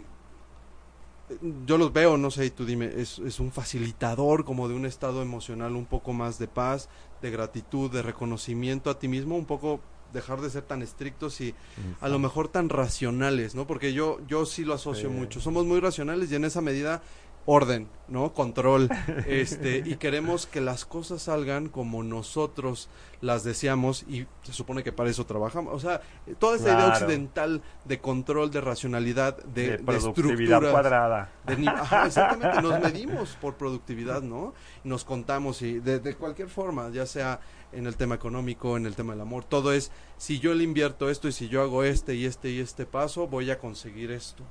[1.66, 4.86] yo los veo, no sé, y tú dime, es, es, un facilitador como de un
[4.86, 6.90] estado emocional un poco más de paz,
[7.22, 9.80] de gratitud, de reconocimiento a ti mismo, un poco
[10.12, 11.56] dejar de ser tan estrictos y
[12.02, 13.68] a lo mejor tan racionales, ¿no?
[13.68, 15.40] Porque yo, yo sí lo asocio mucho.
[15.40, 17.02] Somos muy racionales y en esa medida
[17.46, 18.34] orden, ¿no?
[18.34, 18.90] Control.
[19.28, 22.90] Este, y queremos que las cosas salgan como nosotros
[23.22, 25.74] las deseamos y se supone que para eso trabajamos.
[25.74, 26.02] O sea,
[26.40, 31.32] toda esta idea occidental de control, de racionalidad, de, de productividad cuadrada.
[32.06, 34.54] exactamente, nos medimos por productividad, ¿no?
[34.84, 37.40] Nos contamos y de, de cualquier forma, ya sea
[37.72, 41.10] en el tema económico, en el tema del amor, todo es, si yo le invierto
[41.10, 44.44] esto y si yo hago este y este y este paso, voy a conseguir esto.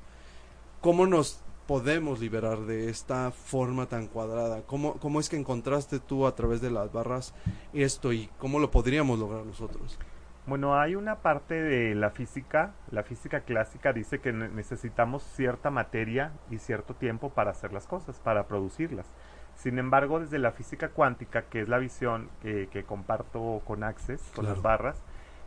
[0.81, 4.63] ¿Cómo nos podemos liberar de esta forma tan cuadrada?
[4.63, 7.35] ¿Cómo, ¿Cómo es que encontraste tú a través de las barras
[7.75, 9.99] esto y cómo lo podríamos lograr nosotros?
[10.47, 16.33] Bueno, hay una parte de la física, la física clásica dice que necesitamos cierta materia
[16.51, 19.07] y cierto tiempo para hacer las cosas, para producirlas.
[19.55, 24.23] Sin embargo, desde la física cuántica, que es la visión que, que comparto con Access,
[24.35, 25.03] con las barras,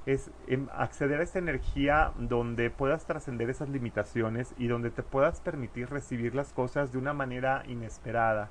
[0.06, 0.32] es
[0.74, 6.34] acceder a esta energía donde puedas trascender esas limitaciones y donde te puedas permitir recibir
[6.34, 8.50] las cosas de una manera inesperada.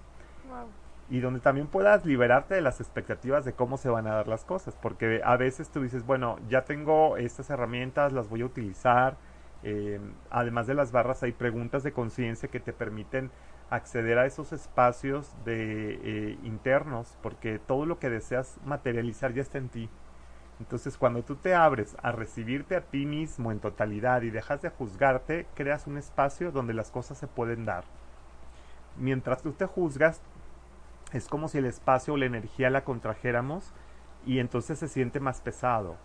[1.09, 4.45] Y donde también puedas liberarte de las expectativas de cómo se van a dar las
[4.45, 4.77] cosas.
[4.81, 9.17] Porque a veces tú dices, bueno, ya tengo estas herramientas, las voy a utilizar.
[9.65, 13.31] Eh, además de las barras hay preguntas de conciencia que te permiten
[13.71, 19.59] acceder a esos espacios de eh, internos, porque todo lo que deseas materializar ya está
[19.59, 19.91] en ti.
[20.61, 24.69] Entonces, cuando tú te abres a recibirte a ti mismo en totalidad y dejas de
[24.69, 27.85] juzgarte, creas un espacio donde las cosas se pueden dar.
[28.97, 30.21] Mientras tú te juzgas,
[31.13, 33.73] es como si el espacio o la energía la contrajéramos
[34.27, 35.97] y entonces se siente más pesado.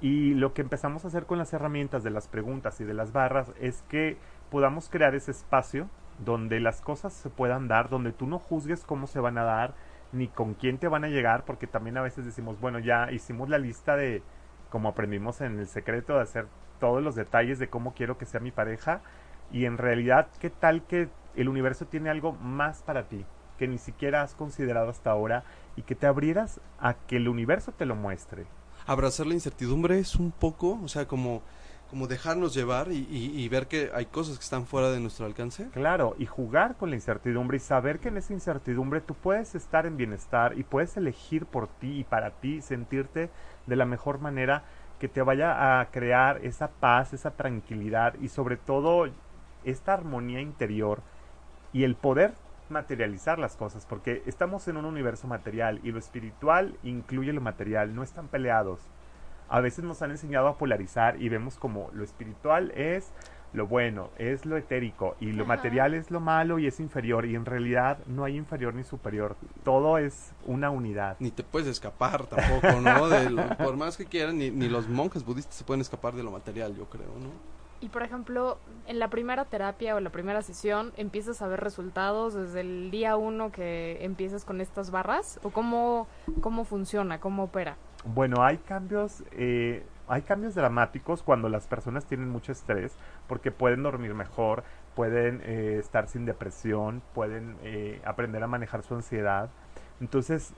[0.00, 3.12] Y lo que empezamos a hacer con las herramientas de las preguntas y de las
[3.12, 4.16] barras es que
[4.50, 5.88] podamos crear ese espacio
[6.24, 9.74] donde las cosas se puedan dar, donde tú no juzgues cómo se van a dar,
[10.12, 13.48] ni con quién te van a llegar, porque también a veces decimos, bueno, ya hicimos
[13.48, 14.22] la lista de,
[14.70, 16.46] como aprendimos en el secreto, de hacer
[16.78, 19.00] todos los detalles de cómo quiero que sea mi pareja,
[19.52, 23.24] y en realidad, ¿qué tal que el universo tiene algo más para ti,
[23.58, 25.44] que ni siquiera has considerado hasta ahora,
[25.76, 28.46] y que te abrieras a que el universo te lo muestre?
[28.86, 31.42] Abrazar la incertidumbre es un poco, o sea, como
[31.90, 35.68] como dejarnos llevar y, y, ver que hay cosas que están fuera de nuestro alcance.
[35.70, 39.86] Claro, y jugar con la incertidumbre y saber que en esa incertidumbre tú puedes estar
[39.86, 43.28] en bienestar y puedes elegir por ti y para ti sentirte
[43.66, 44.62] de la mejor manera
[45.00, 49.08] que te vaya a crear esa paz, esa tranquilidad y sobre todo
[49.64, 51.02] esta armonía interior
[51.72, 52.34] y el poder
[52.68, 57.96] materializar las cosas, porque estamos en un universo material y lo espiritual incluye lo material,
[57.96, 58.80] no están peleados
[59.50, 63.12] a veces nos han enseñado a polarizar y vemos como lo espiritual es
[63.52, 67.34] lo bueno, es lo etérico y lo material es lo malo y es inferior y
[67.34, 71.16] en realidad no hay inferior ni superior, todo es una unidad.
[71.18, 73.56] Ni te puedes escapar tampoco, ¿no?
[73.58, 76.76] por más que quieran, ni, ni los monjes budistas se pueden escapar de lo material,
[76.76, 77.60] yo creo, ¿no?
[77.82, 82.34] Y por ejemplo, en la primera terapia o la primera sesión, ¿empiezas a ver resultados
[82.34, 85.40] desde el día uno que empiezas con estas barras?
[85.42, 86.06] ¿O cómo,
[86.42, 87.78] cómo funciona, cómo opera?
[88.04, 92.96] Bueno, hay cambios, eh, hay cambios dramáticos cuando las personas tienen mucho estrés,
[93.28, 98.94] porque pueden dormir mejor, pueden eh, estar sin depresión, pueden eh, aprender a manejar su
[98.94, 99.50] ansiedad.
[100.00, 100.54] Entonces,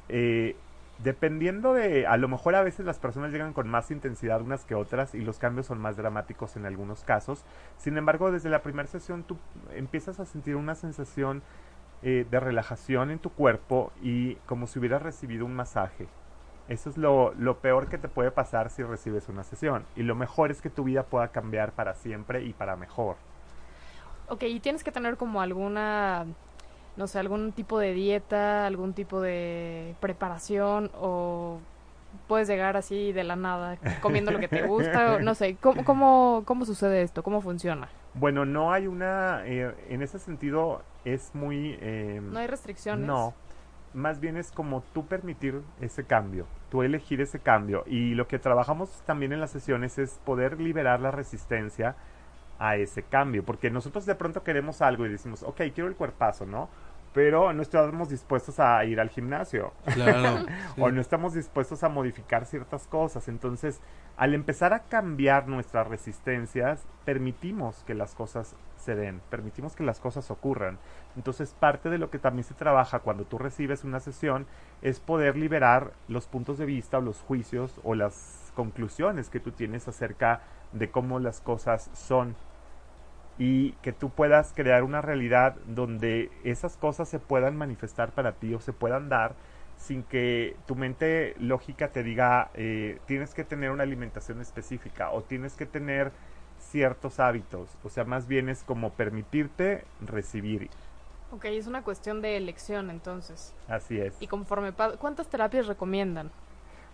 [1.03, 4.77] dependiendo de, a lo mejor a veces las personas llegan con más intensidad unas que
[4.77, 7.45] otras y los cambios son más dramáticos en algunos casos.
[7.77, 9.37] Sin embargo, desde la primera sesión tú
[9.75, 11.43] empiezas a sentir una sensación
[12.03, 16.07] de relajación en tu cuerpo y como si hubieras recibido un masaje.
[16.69, 19.85] Eso es lo, lo, peor que te puede pasar si recibes una sesión.
[19.97, 23.17] Y lo mejor es que tu vida pueda cambiar para siempre y para mejor.
[24.29, 26.25] Ok, y tienes que tener como alguna,
[26.97, 31.59] no sé, algún tipo de dieta, algún tipo de preparación o
[32.29, 36.43] puedes llegar así de la nada comiendo lo que te gusta, no sé, ¿cómo, cómo,
[36.45, 37.23] cómo sucede esto?
[37.23, 37.89] ¿Cómo funciona?
[38.15, 41.79] Bueno, no hay una, eh, en ese sentido es muy...
[41.81, 43.07] Eh, no hay restricciones.
[43.07, 43.35] No,
[43.95, 47.85] más bien es como tú permitir ese cambio, tú elegir ese cambio.
[47.87, 51.97] Y lo que trabajamos también en las sesiones es poder liberar la resistencia
[52.59, 56.47] a ese cambio, porque nosotros de pronto queremos algo y decimos, ok, quiero el cuerpazo,
[56.47, 56.69] ¿no?
[57.15, 59.73] Pero no estamos dispuestos a ir al gimnasio.
[59.93, 60.47] Claro,
[60.79, 63.29] o no estamos dispuestos a modificar ciertas cosas.
[63.29, 63.81] Entonces,
[64.17, 70.01] al empezar a cambiar nuestras resistencias, permitimos que las cosas se den, permitimos que las
[70.01, 70.79] cosas ocurran.
[71.17, 74.47] Entonces parte de lo que también se trabaja cuando tú recibes una sesión
[74.83, 79.53] es poder liberar los puntos de vista o los juicios o las conclusiones que tú
[79.53, 82.35] tienes acerca de cómo las cosas son
[83.39, 88.55] y que tú puedas crear una realidad donde esas cosas se puedan manifestar para ti
[88.55, 89.35] o se puedan dar
[89.77, 95.23] sin que tu mente lógica te diga eh, tienes que tener una alimentación específica o
[95.23, 96.13] tienes que tener
[96.61, 97.77] ciertos hábitos.
[97.83, 100.71] O sea, más bien es como permitirte recibir.
[101.33, 103.55] Ok, es una cuestión de elección entonces.
[103.67, 104.21] Así es.
[104.21, 104.73] Y conforme...
[104.73, 106.31] ¿Cuántas terapias recomiendan?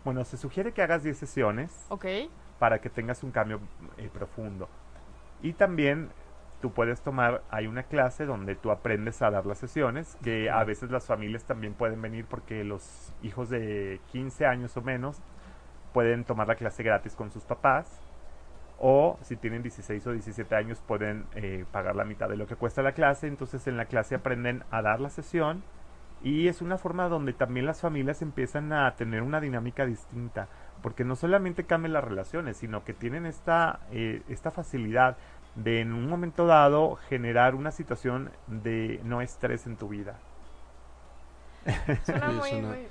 [0.05, 1.87] Bueno, se sugiere que hagas 10 sesiones.
[1.89, 2.07] Ok.
[2.59, 3.61] Para que tengas un cambio
[3.99, 4.69] eh, profundo.
[5.43, 6.11] Y también
[6.61, 10.65] tú puedes tomar, hay una clase donde tú aprendes a dar las sesiones, que a
[10.65, 15.21] veces las familias también pueden venir porque los hijos de 15 años o menos
[15.93, 18.03] pueden tomar la clase gratis con sus papás
[18.79, 22.55] o si tienen 16 o 17 años pueden eh, pagar la mitad de lo que
[22.55, 25.63] cuesta la clase, entonces en la clase aprenden a dar la sesión
[26.23, 30.49] y es una forma donde también las familias empiezan a tener una dinámica distinta,
[30.83, 35.17] porque no solamente cambian las relaciones, sino que tienen esta, eh, esta facilidad
[35.63, 40.19] de en un momento dado generar una situación de no estrés en tu vida.
[42.05, 42.89] Suena muy, muy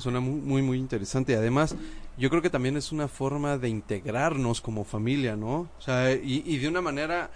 [0.00, 1.36] Suena, muy, muy, interesante.
[1.36, 1.76] Además,
[2.16, 5.68] yo creo que también es una forma de integrarnos como familia, ¿no?
[5.78, 7.30] O sea, y, de una manera,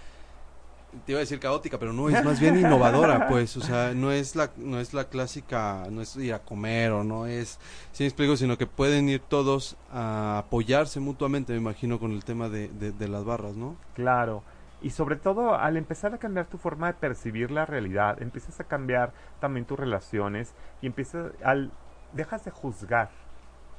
[1.07, 3.57] te iba a decir caótica, pero no, es más bien innovadora, pues.
[3.57, 7.05] O sea, no es la, no es la clásica, no es ir a comer o
[7.05, 7.61] no es,
[7.93, 12.25] si me explico, sino que pueden ir todos a apoyarse mutuamente, me imagino, con el
[12.25, 13.77] tema de, de, las barras, ¿no?
[13.95, 14.43] Claro.
[14.83, 18.65] Y sobre todo al empezar a cambiar tu forma de percibir la realidad, empiezas a
[18.65, 21.71] cambiar también tus relaciones y empiezas al
[22.13, 23.11] dejas de juzgar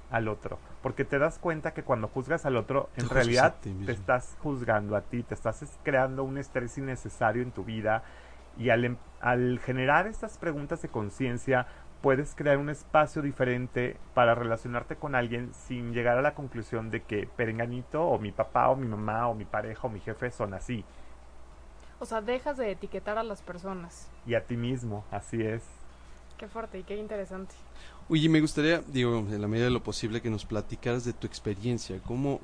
[0.10, 4.38] al otro, porque te das cuenta que cuando juzgas al otro, en realidad te estás
[4.41, 8.04] juzgando a ti, te estás creando un estrés innecesario en tu vida
[8.58, 11.66] y al, em, al generar estas preguntas de conciencia,
[12.04, 17.01] puedes crear un espacio diferente para relacionarte con alguien sin llegar a la conclusión de
[17.01, 20.54] que Perenganito o mi papá o mi mamá o mi pareja o mi jefe son
[20.54, 20.84] así.
[22.01, 24.10] O sea, dejas de etiquetar a las personas.
[24.28, 25.64] Y a ti mismo, así es.
[26.38, 27.56] Qué fuerte y qué interesante.
[28.10, 31.26] Oye, me gustaría, digo, en la medida de lo posible, que nos platicaras de tu
[31.26, 32.01] experiencia.
[32.06, 32.41] ¿Cómo,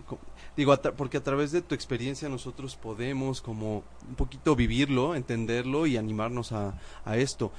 [0.55, 5.97] digo, porque a través de tu experiencia nosotros podemos como un poquito vivirlo, entenderlo y
[5.97, 7.51] animarnos a, a esto.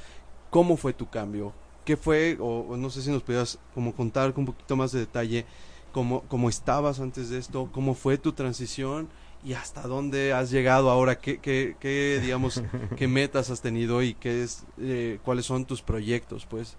[0.48, 1.52] ¿Cómo fue tu cambio?
[1.90, 2.36] ¿Qué fue?
[2.38, 5.44] O, no sé si nos pudieras como contar con un poquito más de detalle
[5.90, 9.08] cómo, cómo estabas antes de esto, cómo fue tu transición
[9.42, 12.62] y hasta dónde has llegado ahora, qué, qué, qué digamos,
[12.96, 16.76] qué metas has tenido y qué es, eh, cuáles son tus proyectos, pues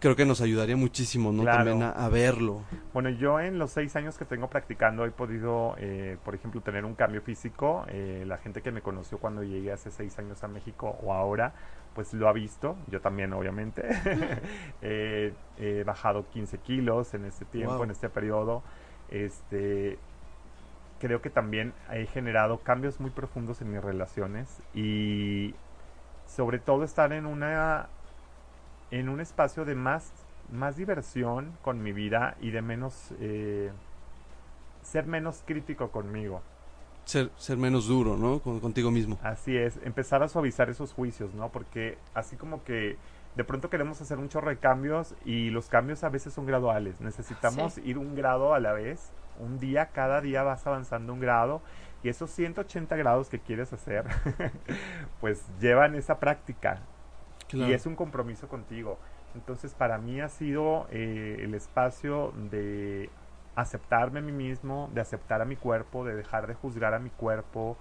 [0.00, 1.44] creo que nos ayudaría muchísimo, ¿no?
[1.44, 2.62] También a, verlo.
[2.92, 6.84] Bueno, yo en los seis años que tengo practicando he podido, eh, por ejemplo, tener
[6.84, 7.84] un cambio físico.
[7.88, 11.54] Eh, la gente que me conoció cuando llegué hace seis años a México o ahora,
[11.94, 12.76] pues lo ha visto.
[12.88, 13.82] Yo también, obviamente.
[14.82, 18.62] he bajado 15 kilos en este tiempo, en este periodo.
[19.10, 19.98] Este,
[21.00, 25.54] creo que también he generado cambios muy profundos en mis relaciones y
[26.26, 27.88] sobre todo estar en una
[28.90, 30.12] en un espacio de más,
[30.50, 33.70] más diversión con mi vida y de menos, eh,
[34.82, 36.42] ser menos crítico conmigo.
[37.04, 38.40] Ser, ser menos duro, ¿no?
[38.40, 39.18] contigo mismo.
[39.22, 41.50] Así es, empezar a suavizar esos juicios, ¿no?
[41.50, 42.96] Porque así como que
[43.36, 47.00] de pronto queremos hacer un chorro de cambios y los cambios a veces son graduales.
[47.00, 49.12] Necesitamos ir un grado a la vez.
[49.38, 51.60] Un día, cada día vas avanzando un grado
[52.02, 54.04] y esos 180 grados que quieres hacer,
[55.20, 56.80] pues llevan esa práctica.
[57.52, 58.98] Y es un compromiso contigo.
[59.34, 63.10] Entonces para mí ha sido eh, el espacio de
[63.54, 67.10] aceptarme a mí mismo, de aceptar a mi cuerpo, de dejar de juzgar a mi
[67.10, 67.76] cuerpo,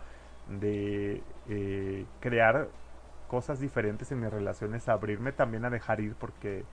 [0.47, 2.67] de eh, crear
[3.27, 6.63] cosas diferentes en mis relaciones, abrirme también a dejar ir porque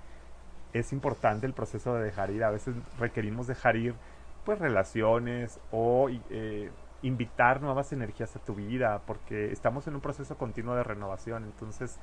[0.73, 2.45] es importante el proceso de dejar ir.
[2.45, 3.95] A veces requerimos dejar ir
[4.45, 6.71] pues relaciones o eh,
[7.03, 11.45] invitar nuevas energías a tu vida porque estamos en un proceso continuo de renovación.
[11.45, 11.99] Entonces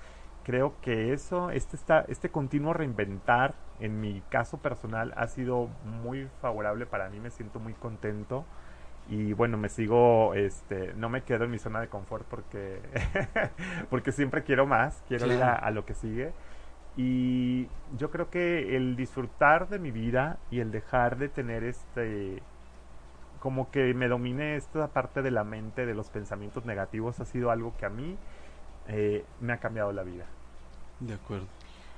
[0.49, 5.69] creo que eso, este, está, este continuo reinventar, en mi caso personal, ha sido
[6.01, 8.45] muy favorable para mí, me siento muy contento
[9.09, 12.79] y bueno, me sigo, este, no me quedo en mi zona de confort porque,
[13.91, 16.33] porque siempre quiero más, quiero ir a, lo que sigue.
[16.97, 22.41] Y yo creo que el disfrutar de mi vida y el dejar de tener este,
[23.39, 27.51] como que me domine esta parte de la mente, de los pensamientos negativos, ha sido
[27.51, 28.17] algo que a mí
[28.87, 30.25] eh, me ha cambiado la vida.
[30.99, 31.47] De acuerdo.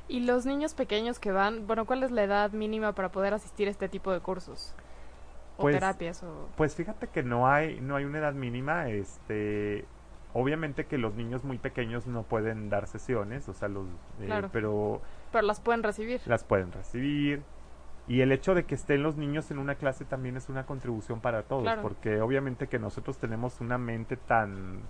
[0.07, 3.67] ¿Y los niños pequeños que van, bueno, cuál es la edad mínima para poder asistir
[3.67, 4.73] a este tipo de cursos?
[5.57, 6.21] ¿O pues, terapias?
[6.23, 6.49] O...
[6.57, 9.85] Pues fíjate que no hay, no hay una edad mínima, este...
[10.33, 13.85] Obviamente que los niños muy pequeños no pueden dar sesiones, o sea, los...
[14.21, 15.01] Eh, pero...
[15.31, 16.21] Pero las pueden recibir.
[16.25, 17.43] Las pueden recibir.
[18.07, 21.21] Y el hecho de que estén los niños en una clase también es una contribución
[21.21, 24.81] para todos, porque obviamente que nosotros tenemos una mente tan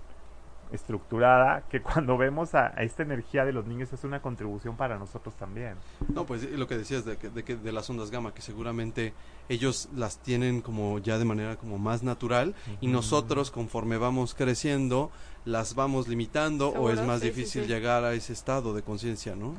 [0.72, 5.34] estructurada que cuando vemos a, esta energía de los niños es una contribución para nosotros
[5.36, 5.74] también.
[6.08, 9.12] No, pues lo que decías de, de, de las ondas gamma, que seguramente
[9.48, 15.10] ellos las tienen como ya de manera como más natural y nosotros conforme vamos creciendo
[15.44, 19.54] las vamos limitando o es más difícil llegar a ese estado de conciencia, ¿no?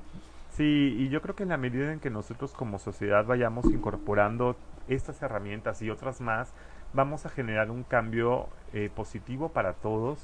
[0.55, 4.55] Sí, y yo creo que en la medida en que nosotros como sociedad vayamos incorporando
[4.87, 6.53] estas herramientas y otras más,
[6.93, 10.19] vamos a generar un cambio eh, positivo para todos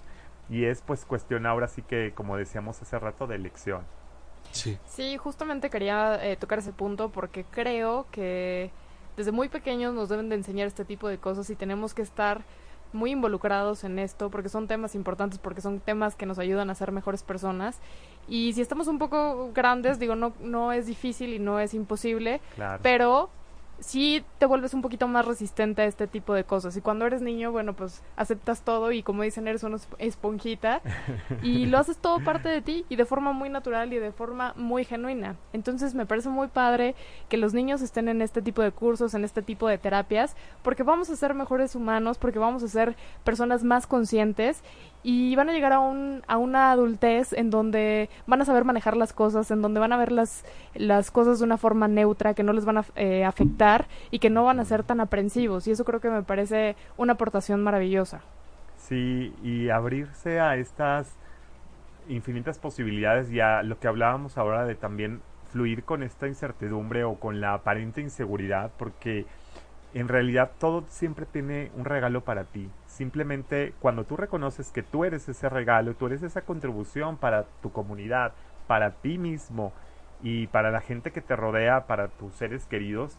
[0.49, 3.81] y es pues cuestión ahora sí que, como decíamos hace rato, de elección.
[4.51, 4.77] Sí.
[4.85, 8.71] Sí, justamente quería eh, tocar ese punto porque creo que
[9.15, 12.41] desde muy pequeños nos deben de enseñar este tipo de cosas y tenemos que estar
[12.93, 16.75] muy involucrados en esto porque son temas importantes, porque son temas que nos ayudan a
[16.75, 17.79] ser mejores personas.
[18.27, 22.41] Y si estamos un poco grandes, digo, no, no es difícil y no es imposible,
[22.55, 22.79] claro.
[22.81, 23.29] pero
[23.79, 26.75] sí te vuelves un poquito más resistente a este tipo de cosas.
[26.77, 30.81] Y cuando eres niño, bueno, pues aceptas todo y como dicen, eres una esponjita
[31.43, 34.53] y lo haces todo parte de ti y de forma muy natural y de forma
[34.55, 35.35] muy genuina.
[35.53, 36.95] Entonces me parece muy padre
[37.29, 40.83] que los niños estén en este tipo de cursos, en este tipo de terapias, porque
[40.83, 44.61] vamos a ser mejores humanos, porque vamos a ser personas más conscientes
[45.01, 48.97] y van a llegar a, un, a una adultez en donde van a saber manejar
[48.97, 50.43] las cosas, en donde van a ver las,
[50.75, 54.29] las cosas de una forma neutra, que no les van a eh, afectar y que
[54.29, 55.67] no van a ser tan aprensivos.
[55.67, 58.21] Y eso creo que me parece una aportación maravillosa.
[58.77, 61.15] Sí, y abrirse a estas
[62.09, 65.21] infinitas posibilidades y a lo que hablábamos ahora de también
[65.51, 69.25] fluir con esta incertidumbre o con la aparente inseguridad, porque
[69.93, 72.69] en realidad todo siempre tiene un regalo para ti.
[72.99, 77.71] Simplemente cuando tú reconoces que tú eres ese regalo, tú eres esa contribución para tu
[77.71, 78.33] comunidad,
[78.67, 79.71] para ti mismo
[80.21, 83.17] y para la gente que te rodea, para tus seres queridos,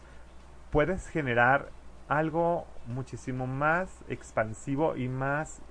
[0.71, 1.69] puedes generar
[2.09, 5.63] algo muchísimo más expansivo y más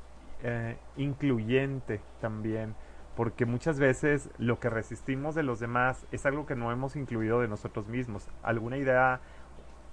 [0.42, 2.74] eh, incluyente también
[3.14, 7.42] porque muchas veces lo que resistimos de los demás es algo que no hemos incluido
[7.42, 9.20] de nosotros mismos, alguna idea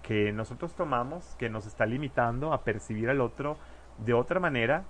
[0.01, 3.57] que nosotros tomamos que nos está limitando a percibir al otro
[4.05, 4.83] de otra manera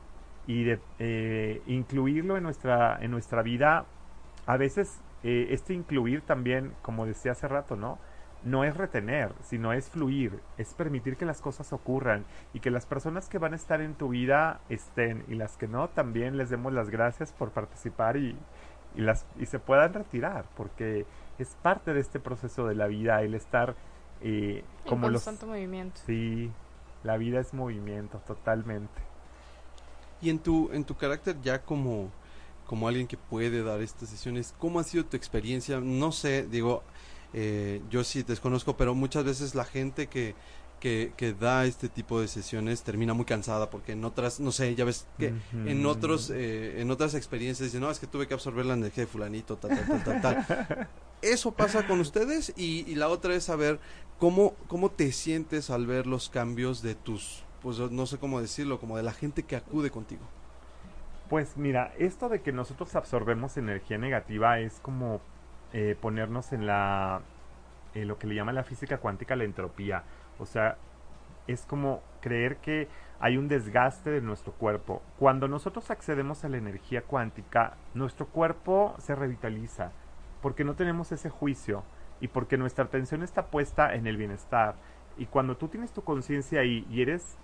[0.45, 3.86] y de eh, incluirlo en nuestra, en nuestra vida.
[4.45, 7.99] A veces eh, este incluir también, como decía hace rato, ¿no?
[8.43, 12.86] no es retener, sino es fluir, es permitir que las cosas ocurran y que las
[12.86, 16.49] personas que van a estar en tu vida estén y las que no también les
[16.49, 18.36] demos las gracias por participar y,
[18.95, 21.05] y, las, y se puedan retirar, porque
[21.39, 23.76] es parte de este proceso de la vida el estar
[24.22, 25.43] eh, como en los...
[25.43, 25.99] movimiento.
[26.05, 26.51] Sí,
[27.08, 29.01] la vida es movimiento, totalmente.
[30.22, 32.12] Y en tu, en tu carácter ya como,
[32.66, 35.80] como alguien que puede dar estas sesiones, ¿cómo ha sido tu experiencia?
[35.80, 36.84] No sé, digo,
[37.34, 40.36] eh, yo sí desconozco, pero muchas veces la gente que,
[40.82, 44.76] que, que, da este tipo de sesiones termina muy cansada porque en otras, no sé,
[44.76, 48.34] ya ves que en otros, eh, en otras experiencias dicen, no, es que tuve que
[48.34, 50.89] absorber la energía de fulanito, tal, tal, tal, tal,
[51.22, 53.80] Eso pasa con ustedes y, y, la otra es saber
[54.20, 58.80] cómo, cómo te sientes al ver los cambios de tus, pues no sé cómo decirlo,
[58.80, 60.22] como de la gente que acude contigo.
[61.30, 65.20] Pues mira, esto de que nosotros absorbemos energía negativa es como
[65.74, 67.22] eh, ponernos en la
[67.93, 70.03] eh, lo que le llama la física cuántica la entropía.
[70.39, 70.78] O sea,
[71.47, 72.88] es como creer que
[73.20, 75.01] hay un desgaste de nuestro cuerpo.
[75.18, 79.91] Cuando nosotros accedemos a la energía cuántica, nuestro cuerpo se revitaliza
[80.41, 81.83] porque no tenemos ese juicio
[82.19, 84.75] y porque nuestra atención está puesta en el bienestar.
[85.17, 87.38] Y cuando tú tienes tu conciencia ahí y eres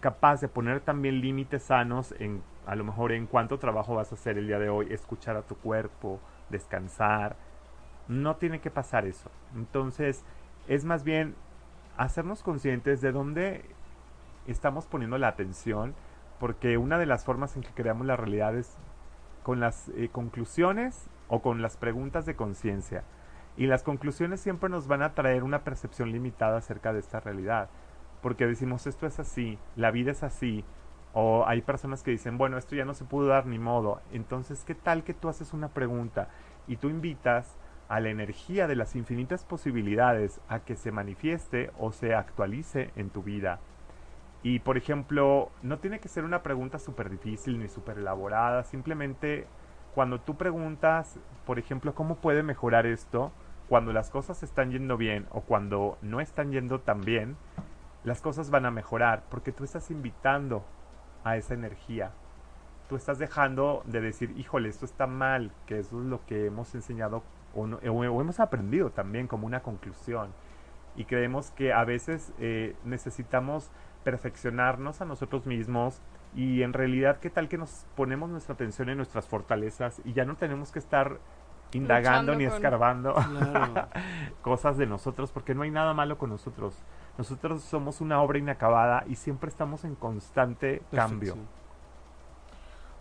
[0.00, 4.14] capaz de poner también límites sanos en a lo mejor en cuánto trabajo vas a
[4.14, 7.36] hacer el día de hoy, escuchar a tu cuerpo, descansar,
[8.08, 9.30] no tiene que pasar eso.
[9.54, 10.24] Entonces,
[10.68, 11.34] es más bien
[11.96, 13.64] hacernos conscientes de dónde
[14.46, 15.94] estamos poniendo la atención,
[16.38, 18.76] porque una de las formas en que creamos la realidad es
[19.42, 23.04] con las eh, conclusiones o con las preguntas de conciencia.
[23.56, 27.70] Y las conclusiones siempre nos van a traer una percepción limitada acerca de esta realidad.
[28.20, 30.62] Porque decimos, esto es así, la vida es así.
[31.14, 34.02] O hay personas que dicen, bueno, esto ya no se pudo dar ni modo.
[34.12, 36.28] Entonces, ¿qué tal que tú haces una pregunta
[36.68, 37.56] y tú invitas
[37.88, 43.08] a la energía de las infinitas posibilidades a que se manifieste o se actualice en
[43.08, 43.58] tu vida.
[44.42, 49.46] Y por ejemplo, no tiene que ser una pregunta súper difícil ni súper elaborada, simplemente
[49.94, 53.32] cuando tú preguntas, por ejemplo, ¿cómo puede mejorar esto?
[53.68, 57.36] Cuando las cosas están yendo bien o cuando no están yendo tan bien,
[58.04, 60.64] las cosas van a mejorar porque tú estás invitando
[61.24, 62.12] a esa energía.
[62.88, 66.74] Tú estás dejando de decir, híjole, esto está mal, que eso es lo que hemos
[66.74, 67.22] enseñado
[67.54, 67.66] o,
[68.04, 70.32] hemos aprendido también como una conclusión.
[70.96, 73.70] Y creemos que a veces eh, necesitamos
[74.04, 76.00] perfeccionarnos a nosotros mismos
[76.34, 80.24] y en realidad qué tal que nos ponemos nuestra atención en nuestras fortalezas y ya
[80.24, 81.18] no tenemos que estar
[81.72, 83.14] indagando ni escarbando
[84.42, 86.82] cosas de nosotros porque no hay nada malo con nosotros.
[87.18, 91.36] Nosotros somos una obra inacabada y siempre estamos en constante cambio.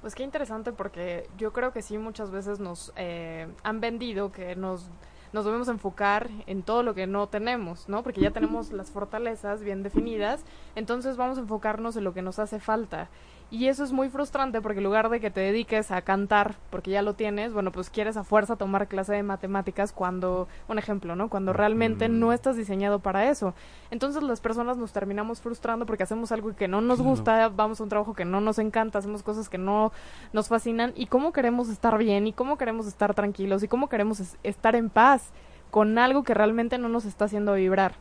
[0.02, 4.56] Pues qué interesante porque yo creo que sí muchas veces nos eh, han vendido que
[4.56, 4.90] nos,
[5.34, 8.04] nos debemos enfocar en todo lo que no tenemos, ¿no?
[8.04, 10.44] Porque ya tenemos las fortalezas bien definidas,
[10.76, 13.10] entonces vamos a enfocarnos en lo que nos hace falta.
[13.52, 16.90] Y eso es muy frustrante porque en lugar de que te dediques a cantar, porque
[16.90, 21.18] ya lo tienes, bueno, pues quieres a fuerza tomar clase de matemáticas cuando, un ejemplo,
[21.18, 21.28] ¿no?
[21.28, 23.54] Cuando realmente no estás diseñado para eso.
[23.92, 27.84] Entonces las personas nos terminamos frustrando porque hacemos algo que no nos gusta, vamos a
[27.84, 29.92] un trabajo que no nos encanta, hacemos cosas que no
[30.32, 30.94] nos fascinan.
[30.96, 34.90] Y cómo queremos estar bien y cómo queremos estar tranquilos y cómo queremos estar en
[34.90, 35.34] paz
[35.72, 37.94] con algo que realmente no nos está haciendo vibrar.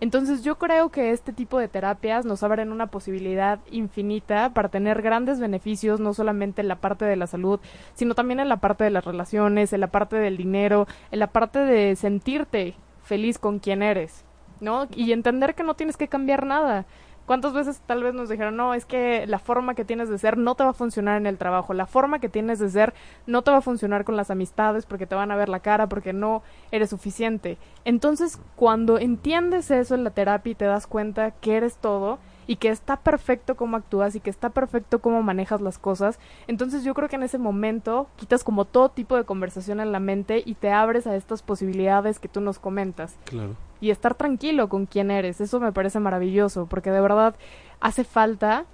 [0.00, 5.02] Entonces yo creo que este tipo de terapias nos abren una posibilidad infinita para tener
[5.02, 7.60] grandes beneficios, no solamente en la parte de la salud,
[7.94, 11.26] sino también en la parte de las relaciones, en la parte del dinero, en la
[11.28, 14.24] parte de sentirte feliz con quien eres,
[14.60, 14.86] ¿no?
[14.94, 16.86] Y entender que no tienes que cambiar nada,
[17.28, 20.38] ¿Cuántas veces tal vez nos dijeron, no, es que la forma que tienes de ser
[20.38, 22.94] no te va a funcionar en el trabajo, la forma que tienes de ser
[23.26, 25.90] no te va a funcionar con las amistades porque te van a ver la cara,
[25.90, 27.58] porque no eres suficiente?
[27.84, 32.56] Entonces, cuando entiendes eso en la terapia y te das cuenta que eres todo y
[32.56, 36.18] que está perfecto cómo actúas y que está perfecto cómo manejas las cosas.
[36.46, 40.00] Entonces yo creo que en ese momento quitas como todo tipo de conversación en la
[40.00, 43.18] mente y te abres a estas posibilidades que tú nos comentas.
[43.26, 43.54] Claro.
[43.80, 47.34] Y estar tranquilo con quién eres, eso me parece maravilloso, porque de verdad
[47.80, 48.64] hace falta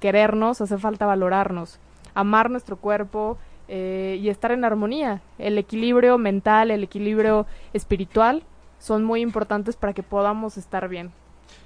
[0.00, 1.78] querernos, hace falta valorarnos,
[2.14, 3.38] amar nuestro cuerpo,
[3.74, 5.22] eh, y estar en armonía.
[5.38, 8.42] El equilibrio mental, el equilibrio espiritual
[8.78, 11.10] son muy importantes para que podamos estar bien.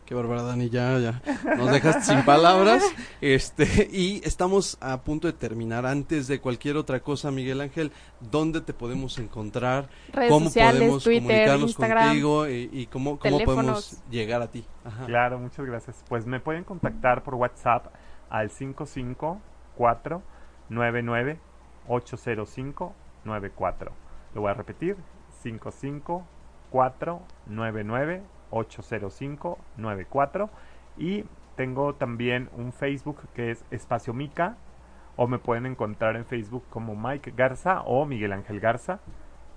[0.06, 1.20] Qué bárbara, Dani, ya, ya.
[1.56, 2.84] Nos dejas sin palabras.
[3.20, 5.84] Este, y estamos a punto de terminar.
[5.84, 9.88] Antes de cualquier otra cosa, Miguel Ángel, ¿dónde te podemos encontrar?
[10.12, 12.48] Redes ¿Cómo sociales, podemos Twitter, comunicarnos Instagram, contigo?
[12.48, 14.64] Y, y cómo, cómo podemos llegar a ti?
[14.84, 15.06] Ajá.
[15.06, 16.04] Claro, muchas gracias.
[16.08, 17.86] Pues me pueden contactar por WhatsApp
[18.28, 20.22] al 554
[20.68, 21.40] 99
[21.88, 23.92] 80594.
[24.34, 24.96] Lo voy a repetir,
[25.42, 30.48] 554 99 80594
[30.98, 31.24] y
[31.56, 34.56] tengo también un Facebook que es Espacio Mica
[35.16, 38.98] o me pueden encontrar en Facebook como Mike Garza o Miguel Ángel Garza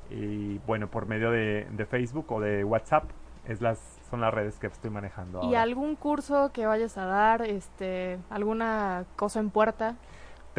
[0.10, 3.04] y bueno por medio de, de Facebook o de WhatsApp
[3.48, 3.80] es las
[4.10, 5.62] son las redes que estoy manejando ¿Y ahora.
[5.64, 7.42] algún curso que vayas a dar?
[7.44, 9.96] este ¿Alguna cosa en puerta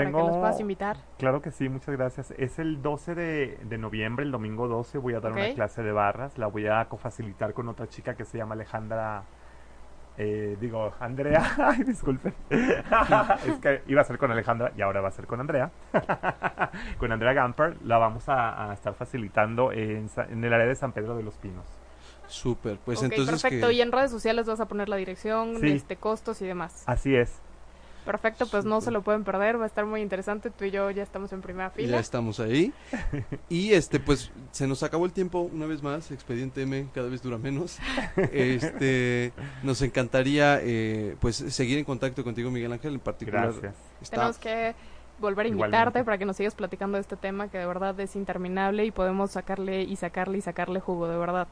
[0.05, 0.97] para que nos puedas invitar?
[1.19, 2.33] Claro que sí, muchas gracias.
[2.39, 5.93] Es el 12 de, de noviembre, el domingo 12, voy a dar una clase de
[5.93, 6.39] barras.
[6.39, 9.23] La voy a cofacilitar con otra chica que se llama Alejandra.
[10.19, 11.43] eh, digo, Andrea.
[11.59, 12.35] Ay, disculpen.
[12.51, 15.71] es que iba a ser con Alejandra y ahora va a ser con Andrea.
[16.99, 17.77] con Andrea Gamper.
[17.85, 20.09] La vamos a, a estar facilitando en,
[20.45, 21.65] el área de San Pedro de los Pinos.
[22.27, 22.79] Súper.
[22.85, 23.69] Pues entonces perfecto.
[23.69, 25.73] que- Y en redes sociales vas a poner la dirección, Sí.
[25.73, 26.85] este costos y demás.
[26.87, 27.41] Así es.
[28.05, 30.51] Perfecto, pues no se lo pueden perder, va a estar muy interesante.
[30.51, 31.99] Tú y yo ya estamos en primera Ya fila.
[31.99, 32.73] estamos ahí.
[33.49, 36.11] Y este, pues, se nos acabó el tiempo una vez más.
[36.11, 37.79] Expediente M cada vez dura menos.
[38.33, 39.33] Este,
[39.63, 43.49] nos encantaría, eh, pues, seguir en contacto contigo, Miguel Ángel, en particular.
[43.53, 43.75] Gracias.
[44.01, 44.75] Está, Tenemos que
[45.19, 45.77] volver a Igualmente.
[45.77, 48.91] invitarte para que nos sigas platicando de este tema que de verdad es interminable y
[48.91, 51.47] podemos sacarle y sacarle y sacarle jugo, de verdad.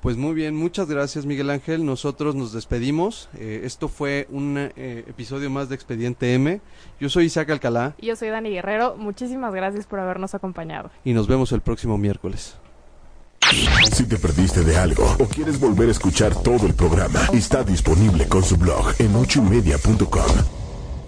[0.00, 1.84] Pues muy bien, muchas gracias, Miguel Ángel.
[1.84, 3.28] Nosotros nos despedimos.
[3.38, 6.60] Eh, esto fue un eh, episodio más de Expediente M.
[6.98, 10.90] Yo soy Isaac Alcalá Y yo soy Dani Guerrero, muchísimas gracias por habernos acompañado.
[11.04, 12.56] y nos vemos el próximo miércoles.
[13.92, 18.28] Si te perdiste de algo o quieres volver a escuchar todo el programa, está disponible
[18.28, 20.59] con su blog en ochoymedia.com.